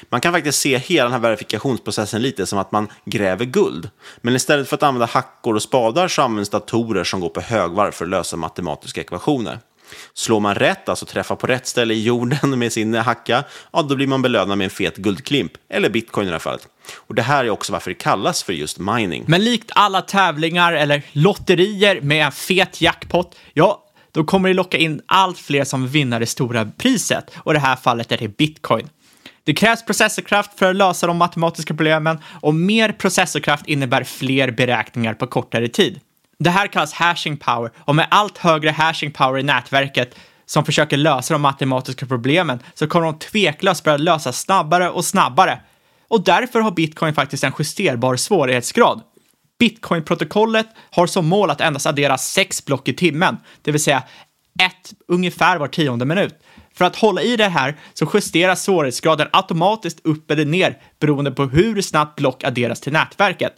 Man 0.08 0.20
kan 0.20 0.32
faktiskt 0.32 0.60
se 0.60 0.78
hela 0.78 1.04
den 1.04 1.12
här 1.12 1.20
verifikationsprocessen 1.20 2.22
lite 2.22 2.46
som 2.46 2.58
att 2.58 2.72
man 2.72 2.88
gräver 3.04 3.44
guld. 3.44 3.90
Men 4.20 4.36
istället 4.36 4.68
för 4.68 4.76
att 4.76 4.82
använda 4.82 5.06
hackor 5.06 5.54
och 5.54 5.62
spadar 5.62 6.08
så 6.08 6.22
används 6.22 6.50
datorer 6.50 7.04
som 7.04 7.20
går 7.20 7.28
på 7.28 7.40
högvarv 7.40 7.92
för 7.92 8.04
att 8.04 8.10
lösa 8.10 8.36
matematiska 8.36 9.00
ekvationer. 9.00 9.58
Slår 10.14 10.40
man 10.40 10.54
rätt, 10.54 10.88
alltså 10.88 11.06
träffar 11.06 11.36
på 11.36 11.46
rätt 11.46 11.66
ställe 11.66 11.94
i 11.94 12.02
jorden 12.02 12.58
med 12.58 12.72
sin 12.72 12.94
hacka, 12.94 13.44
ja, 13.72 13.82
då 13.82 13.96
blir 13.96 14.06
man 14.06 14.22
belönad 14.22 14.58
med 14.58 14.64
en 14.64 14.70
fet 14.70 14.96
guldklimp, 14.96 15.52
eller 15.70 15.90
bitcoin 15.90 16.26
i 16.26 16.30
det 16.30 16.34
här 16.34 16.38
fallet. 16.38 16.68
Och 16.96 17.14
det 17.14 17.22
här 17.22 17.44
är 17.44 17.50
också 17.50 17.72
varför 17.72 17.90
det 17.90 17.94
kallas 17.94 18.42
för 18.42 18.52
just 18.52 18.78
mining. 18.78 19.24
Men 19.26 19.44
likt 19.44 19.70
alla 19.74 20.02
tävlingar 20.02 20.72
eller 20.72 21.02
lotterier 21.12 22.00
med 22.00 22.26
en 22.26 22.32
fet 22.32 22.80
jackpot, 22.80 23.36
ja, 23.52 23.84
då 24.12 24.24
kommer 24.24 24.48
det 24.48 24.54
locka 24.54 24.78
in 24.78 25.00
allt 25.06 25.38
fler 25.38 25.64
som 25.64 25.88
vinner 25.88 26.20
det 26.20 26.26
stora 26.26 26.70
priset. 26.78 27.30
Och 27.36 27.52
i 27.52 27.54
det 27.54 27.60
här 27.60 27.76
fallet 27.76 28.12
är 28.12 28.16
det 28.18 28.28
bitcoin. 28.28 28.88
Det 29.48 29.54
krävs 29.54 29.84
processorkraft 29.84 30.58
för 30.58 30.70
att 30.70 30.76
lösa 30.76 31.06
de 31.06 31.16
matematiska 31.16 31.74
problemen 31.74 32.18
och 32.40 32.54
mer 32.54 32.92
processorkraft 32.92 33.66
innebär 33.66 34.04
fler 34.04 34.50
beräkningar 34.50 35.14
på 35.14 35.26
kortare 35.26 35.68
tid. 35.68 36.00
Det 36.38 36.50
här 36.50 36.66
kallas 36.66 36.92
hashing 36.92 37.36
power 37.36 37.70
och 37.78 37.96
med 37.96 38.06
allt 38.10 38.38
högre 38.38 38.70
hashing 38.70 39.12
power 39.12 39.38
i 39.38 39.42
nätverket 39.42 40.14
som 40.46 40.64
försöker 40.64 40.96
lösa 40.96 41.34
de 41.34 41.42
matematiska 41.42 42.06
problemen 42.06 42.58
så 42.74 42.86
kommer 42.86 43.06
de 43.06 43.18
tveklöst 43.18 43.84
börja 43.84 43.96
lösa 43.96 44.32
snabbare 44.32 44.90
och 44.90 45.04
snabbare. 45.04 45.60
Och 46.08 46.24
därför 46.24 46.60
har 46.60 46.70
bitcoin 46.70 47.14
faktiskt 47.14 47.44
en 47.44 47.52
justerbar 47.58 48.16
svårighetsgrad. 48.16 49.02
Bitcoin-protokollet 49.58 50.66
har 50.90 51.06
som 51.06 51.26
mål 51.26 51.50
att 51.50 51.60
endast 51.60 51.86
addera 51.86 52.18
sex 52.18 52.64
block 52.64 52.88
i 52.88 52.92
timmen, 52.92 53.36
det 53.62 53.72
vill 53.72 53.82
säga 53.82 54.02
ett 54.62 54.92
ungefär 55.06 55.58
var 55.58 55.68
tionde 55.68 56.04
minut. 56.04 56.34
För 56.78 56.84
att 56.84 56.96
hålla 56.96 57.22
i 57.22 57.36
det 57.36 57.48
här 57.48 57.76
så 57.94 58.10
justeras 58.14 58.62
svårighetsgraden 58.62 59.28
automatiskt 59.32 60.00
upp 60.04 60.30
eller 60.30 60.44
ner 60.44 60.78
beroende 61.00 61.30
på 61.30 61.44
hur 61.44 61.82
snabbt 61.82 62.16
block 62.18 62.44
adderas 62.44 62.80
till 62.80 62.92
nätverket. 62.92 63.52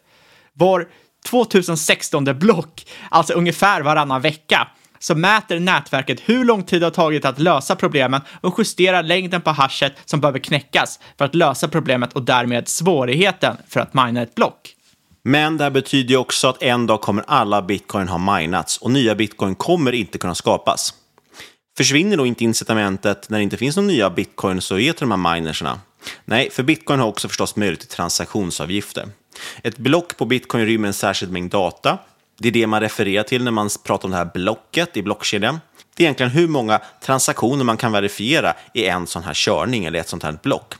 Var 0.53 0.89
2016 1.27 2.25
block, 2.25 2.87
alltså 3.11 3.33
ungefär 3.33 3.81
varannan 3.81 4.21
vecka, 4.21 4.69
så 4.99 5.15
mäter 5.15 5.61
nätverket 5.61 6.21
hur 6.25 6.45
lång 6.45 6.63
tid 6.63 6.83
det 6.83 6.87
har 6.87 6.91
tagit 6.91 7.25
att 7.25 7.39
lösa 7.39 7.77
problemen 7.77 8.21
och 8.41 8.55
justerar 8.59 9.03
längden 9.03 9.41
på 9.41 9.51
hashet 9.51 9.93
som 10.05 10.21
behöver 10.21 10.39
knäckas 10.39 11.01
för 11.19 11.25
att 11.25 11.35
lösa 11.35 11.69
problemet 11.69 12.13
och 12.13 12.23
därmed 12.23 12.69
svårigheten 12.69 13.57
för 13.69 13.81
att 13.81 13.95
mina 13.95 14.23
ett 14.23 14.35
block. 14.35 14.75
Men 15.25 15.57
det 15.57 15.65
här 15.65 15.71
betyder 15.71 16.11
ju 16.11 16.17
också 16.17 16.49
att 16.49 16.63
en 16.63 16.87
dag 16.87 17.01
kommer 17.01 17.25
alla 17.27 17.63
bitcoin 17.63 18.09
ha 18.09 18.19
minats 18.19 18.79
och 18.79 18.91
nya 18.91 19.15
bitcoin 19.15 19.55
kommer 19.55 19.93
inte 19.93 20.19
kunna 20.19 20.35
skapas. 20.35 20.95
Försvinner 21.77 22.17
då 22.17 22.27
inte 22.27 22.45
incitamentet 22.45 23.31
när 23.31 23.39
det 23.39 23.43
inte 23.43 23.57
finns 23.57 23.77
några 23.77 23.87
nya 23.87 24.11
bitcoins 24.11 24.73
att 24.73 24.83
ge 24.83 24.93
till 24.93 25.09
de 25.09 25.25
här 25.25 25.35
minerserna? 25.35 25.81
Nej, 26.25 26.51
för 26.51 26.63
bitcoin 26.63 27.01
har 27.01 27.07
också 27.07 27.29
förstås 27.29 27.57
möjlighet 27.57 27.81
till 27.81 27.89
transaktionsavgifter. 27.89 29.09
Ett 29.63 29.79
block 29.79 30.17
på 30.17 30.25
bitcoin 30.25 30.67
rymmer 30.67 30.89
en 30.89 30.95
särskild 30.95 31.33
mängd 31.33 31.51
data. 31.51 31.99
Det 32.39 32.49
är 32.49 32.53
det 32.53 32.67
man 32.67 32.81
refererar 32.81 33.23
till 33.23 33.45
när 33.45 33.51
man 33.51 33.71
pratar 33.85 34.05
om 34.05 34.11
det 34.11 34.17
här 34.17 34.31
blocket 34.35 34.97
i 34.97 35.03
blockkedjan. 35.03 35.61
Det 35.97 36.03
är 36.03 36.05
egentligen 36.05 36.33
hur 36.33 36.49
många 36.49 36.81
transaktioner 37.03 37.65
man 37.65 37.77
kan 37.77 37.93
verifiera 37.93 38.55
i 38.75 38.87
en 38.87 39.07
sån 39.07 39.23
här 39.23 39.35
körning 39.35 39.85
eller 39.85 39.99
ett 39.99 40.09
sånt 40.09 40.23
här 40.23 40.39
block. 40.43 40.75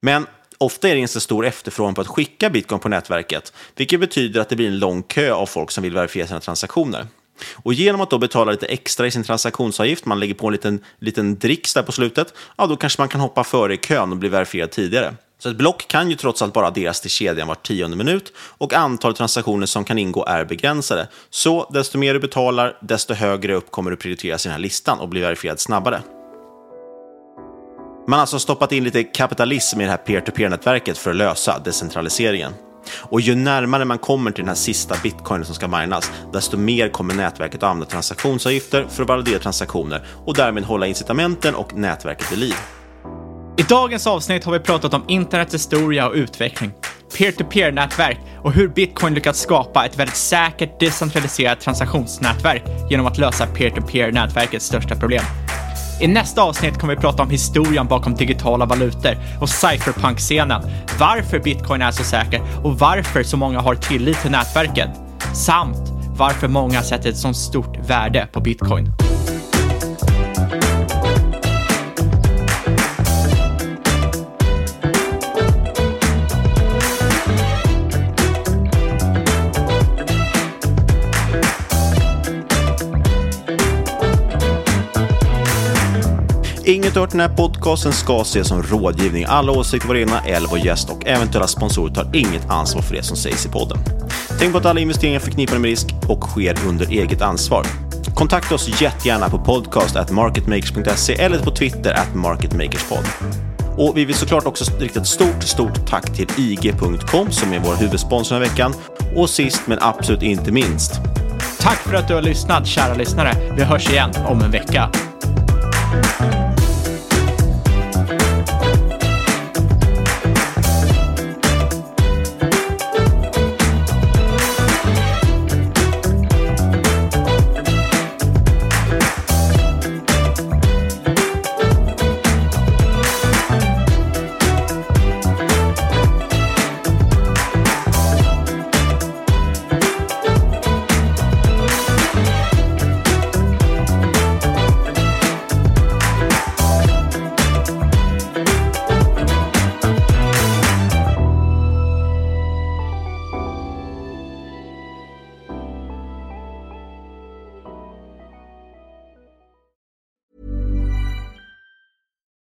Men 0.00 0.26
ofta 0.58 0.88
är 0.88 0.94
det 0.94 1.00
inte 1.00 1.12
så 1.12 1.20
stor 1.20 1.46
efterfrågan 1.46 1.94
på 1.94 2.00
att 2.00 2.06
skicka 2.06 2.50
bitcoin 2.50 2.80
på 2.80 2.88
nätverket, 2.88 3.52
vilket 3.76 4.00
betyder 4.00 4.40
att 4.40 4.48
det 4.48 4.56
blir 4.56 4.68
en 4.68 4.78
lång 4.78 5.02
kö 5.02 5.32
av 5.32 5.46
folk 5.46 5.70
som 5.70 5.82
vill 5.82 5.94
verifiera 5.94 6.26
sina 6.26 6.40
transaktioner. 6.40 7.06
Och 7.54 7.74
genom 7.74 8.00
att 8.00 8.10
då 8.10 8.18
betala 8.18 8.52
lite 8.52 8.66
extra 8.66 9.06
i 9.06 9.10
sin 9.10 9.24
transaktionsavgift, 9.24 10.04
man 10.04 10.20
lägger 10.20 10.34
på 10.34 10.46
en 10.46 10.52
liten, 10.52 10.80
liten 10.98 11.38
dricks 11.38 11.74
där 11.74 11.82
på 11.82 11.92
slutet, 11.92 12.34
ja 12.56 12.66
då 12.66 12.76
kanske 12.76 13.00
man 13.00 13.08
kan 13.08 13.20
hoppa 13.20 13.44
före 13.44 13.74
i 13.74 13.76
kön 13.76 14.10
och 14.10 14.16
bli 14.16 14.28
verifierad 14.28 14.70
tidigare. 14.70 15.14
Så 15.38 15.48
ett 15.48 15.56
block 15.56 15.88
kan 15.88 16.10
ju 16.10 16.16
trots 16.16 16.42
allt 16.42 16.52
bara 16.52 16.66
adderas 16.66 17.00
till 17.00 17.10
kedjan 17.10 17.48
var 17.48 17.54
tionde 17.54 17.96
minut 17.96 18.32
och 18.36 18.74
antalet 18.74 19.16
transaktioner 19.16 19.66
som 19.66 19.84
kan 19.84 19.98
ingå 19.98 20.24
är 20.24 20.44
begränsade. 20.44 21.08
Så 21.30 21.70
desto 21.72 21.98
mer 21.98 22.14
du 22.14 22.20
betalar, 22.20 22.78
desto 22.80 23.14
högre 23.14 23.54
upp 23.54 23.70
kommer 23.70 23.90
du 23.90 23.96
prioriteras 23.96 24.46
i 24.46 24.48
den 24.48 24.52
här 24.52 24.62
listan 24.62 25.00
och 25.00 25.08
bli 25.08 25.20
verifierad 25.20 25.60
snabbare. 25.60 26.02
Man 28.06 28.12
har 28.12 28.20
alltså 28.20 28.38
stoppat 28.38 28.72
in 28.72 28.84
lite 28.84 29.04
kapitalism 29.04 29.80
i 29.80 29.84
det 29.84 29.90
här 29.90 29.96
peer-to-peer-nätverket 29.96 30.98
för 30.98 31.10
att 31.10 31.16
lösa 31.16 31.58
decentraliseringen. 31.58 32.52
Och 32.90 33.20
ju 33.20 33.34
närmare 33.34 33.84
man 33.84 33.98
kommer 33.98 34.30
till 34.30 34.42
den 34.42 34.48
här 34.48 34.54
sista 34.54 34.96
bitcoinen 35.02 35.44
som 35.44 35.54
ska 35.54 35.68
minas, 35.68 36.12
desto 36.32 36.56
mer 36.56 36.88
kommer 36.88 37.14
nätverket 37.14 37.62
att 37.62 37.70
använda 37.70 37.90
transaktionsavgifter 37.90 38.86
för 38.90 39.02
att 39.02 39.08
validera 39.08 39.38
transaktioner 39.38 40.06
och 40.26 40.34
därmed 40.34 40.64
hålla 40.64 40.86
incitamenten 40.86 41.54
och 41.54 41.74
nätverket 41.74 42.32
i 42.32 42.36
liv. 42.36 42.54
I 43.56 43.62
dagens 43.62 44.06
avsnitt 44.06 44.44
har 44.44 44.52
vi 44.52 44.60
pratat 44.60 44.94
om 44.94 45.04
internets 45.08 45.54
historia 45.54 46.08
och 46.08 46.14
utveckling, 46.14 46.72
peer-to-peer-nätverk 47.18 48.18
och 48.42 48.52
hur 48.52 48.68
bitcoin 48.68 49.14
lyckats 49.14 49.40
skapa 49.40 49.86
ett 49.86 49.98
väldigt 49.98 50.16
säkert 50.16 50.80
decentraliserat 50.80 51.60
transaktionsnätverk 51.60 52.62
genom 52.90 53.06
att 53.06 53.18
lösa 53.18 53.46
peer-to-peer-nätverkets 53.46 54.66
största 54.66 54.96
problem. 54.96 55.24
I 56.02 56.08
nästa 56.08 56.42
avsnitt 56.42 56.78
kommer 56.78 56.94
vi 56.94 57.00
prata 57.00 57.22
om 57.22 57.30
historien 57.30 57.86
bakom 57.86 58.14
digitala 58.14 58.66
valutor 58.66 59.16
och 59.40 59.48
cypherpunk-scenen, 59.48 60.62
varför 60.98 61.38
bitcoin 61.38 61.82
är 61.82 61.90
så 61.90 62.04
säker 62.04 62.42
och 62.62 62.78
varför 62.78 63.22
så 63.22 63.36
många 63.36 63.60
har 63.60 63.74
tillit 63.74 64.20
till 64.22 64.30
nätverket, 64.30 64.90
samt 65.34 65.92
varför 66.16 66.48
många 66.48 66.82
sätter 66.82 67.10
ett 67.10 67.16
så 67.16 67.34
stort 67.34 67.88
värde 67.88 68.28
på 68.32 68.40
bitcoin. 68.40 69.01
Inget 86.64 86.94
hört 86.94 87.10
den 87.10 87.20
här 87.20 87.28
podcasten 87.28 87.92
ska 87.92 88.20
ses 88.20 88.48
som 88.48 88.62
rådgivning. 88.62 89.24
Alla 89.28 89.52
åsikter 89.52 89.88
var 89.88 89.94
egna, 89.94 90.20
eller 90.20 90.48
vår 90.48 90.58
gäst 90.58 90.90
och 90.90 91.06
eventuella 91.06 91.46
sponsorer 91.46 91.94
tar 91.94 92.10
inget 92.12 92.50
ansvar 92.50 92.82
för 92.82 92.94
det 92.94 93.02
som 93.02 93.16
sägs 93.16 93.46
i 93.46 93.48
podden. 93.48 93.78
Tänk 94.38 94.52
på 94.52 94.58
att 94.58 94.66
alla 94.66 94.80
investeringar 94.80 95.20
är 95.20 95.24
förknippade 95.24 95.58
med 95.58 95.68
risk 95.68 95.86
och 96.08 96.24
sker 96.24 96.58
under 96.66 96.86
eget 96.90 97.22
ansvar. 97.22 97.66
Kontakta 98.14 98.54
oss 98.54 98.80
jättegärna 98.82 99.28
på 99.28 99.38
podcast.marketmakers.se 99.38 101.14
eller 101.14 101.38
på 101.38 101.50
Twitter 101.50 101.92
at 101.92 102.14
marketmakerspod. 102.14 103.06
Och 103.76 103.96
vi 103.96 104.04
vill 104.04 104.16
såklart 104.16 104.46
också 104.46 104.64
rikta 104.78 105.00
ett 105.00 105.06
stort, 105.06 105.42
stort 105.42 105.86
tack 105.86 106.12
till 106.12 106.28
IG.com 106.36 107.30
som 107.30 107.52
är 107.52 107.58
vår 107.58 107.74
huvudsponsor 107.74 108.34
den 108.34 108.42
här 108.42 108.50
veckan. 108.50 108.74
Och 109.16 109.30
sist 109.30 109.60
men 109.66 109.78
absolut 109.80 110.22
inte 110.22 110.52
minst. 110.52 111.00
Tack 111.60 111.78
för 111.78 111.94
att 111.94 112.08
du 112.08 112.14
har 112.14 112.22
lyssnat, 112.22 112.66
kära 112.66 112.94
lyssnare. 112.94 113.34
Vi 113.56 113.62
hörs 113.62 113.90
igen 113.90 114.10
om 114.28 114.42
en 114.42 114.50
vecka. 114.50 114.90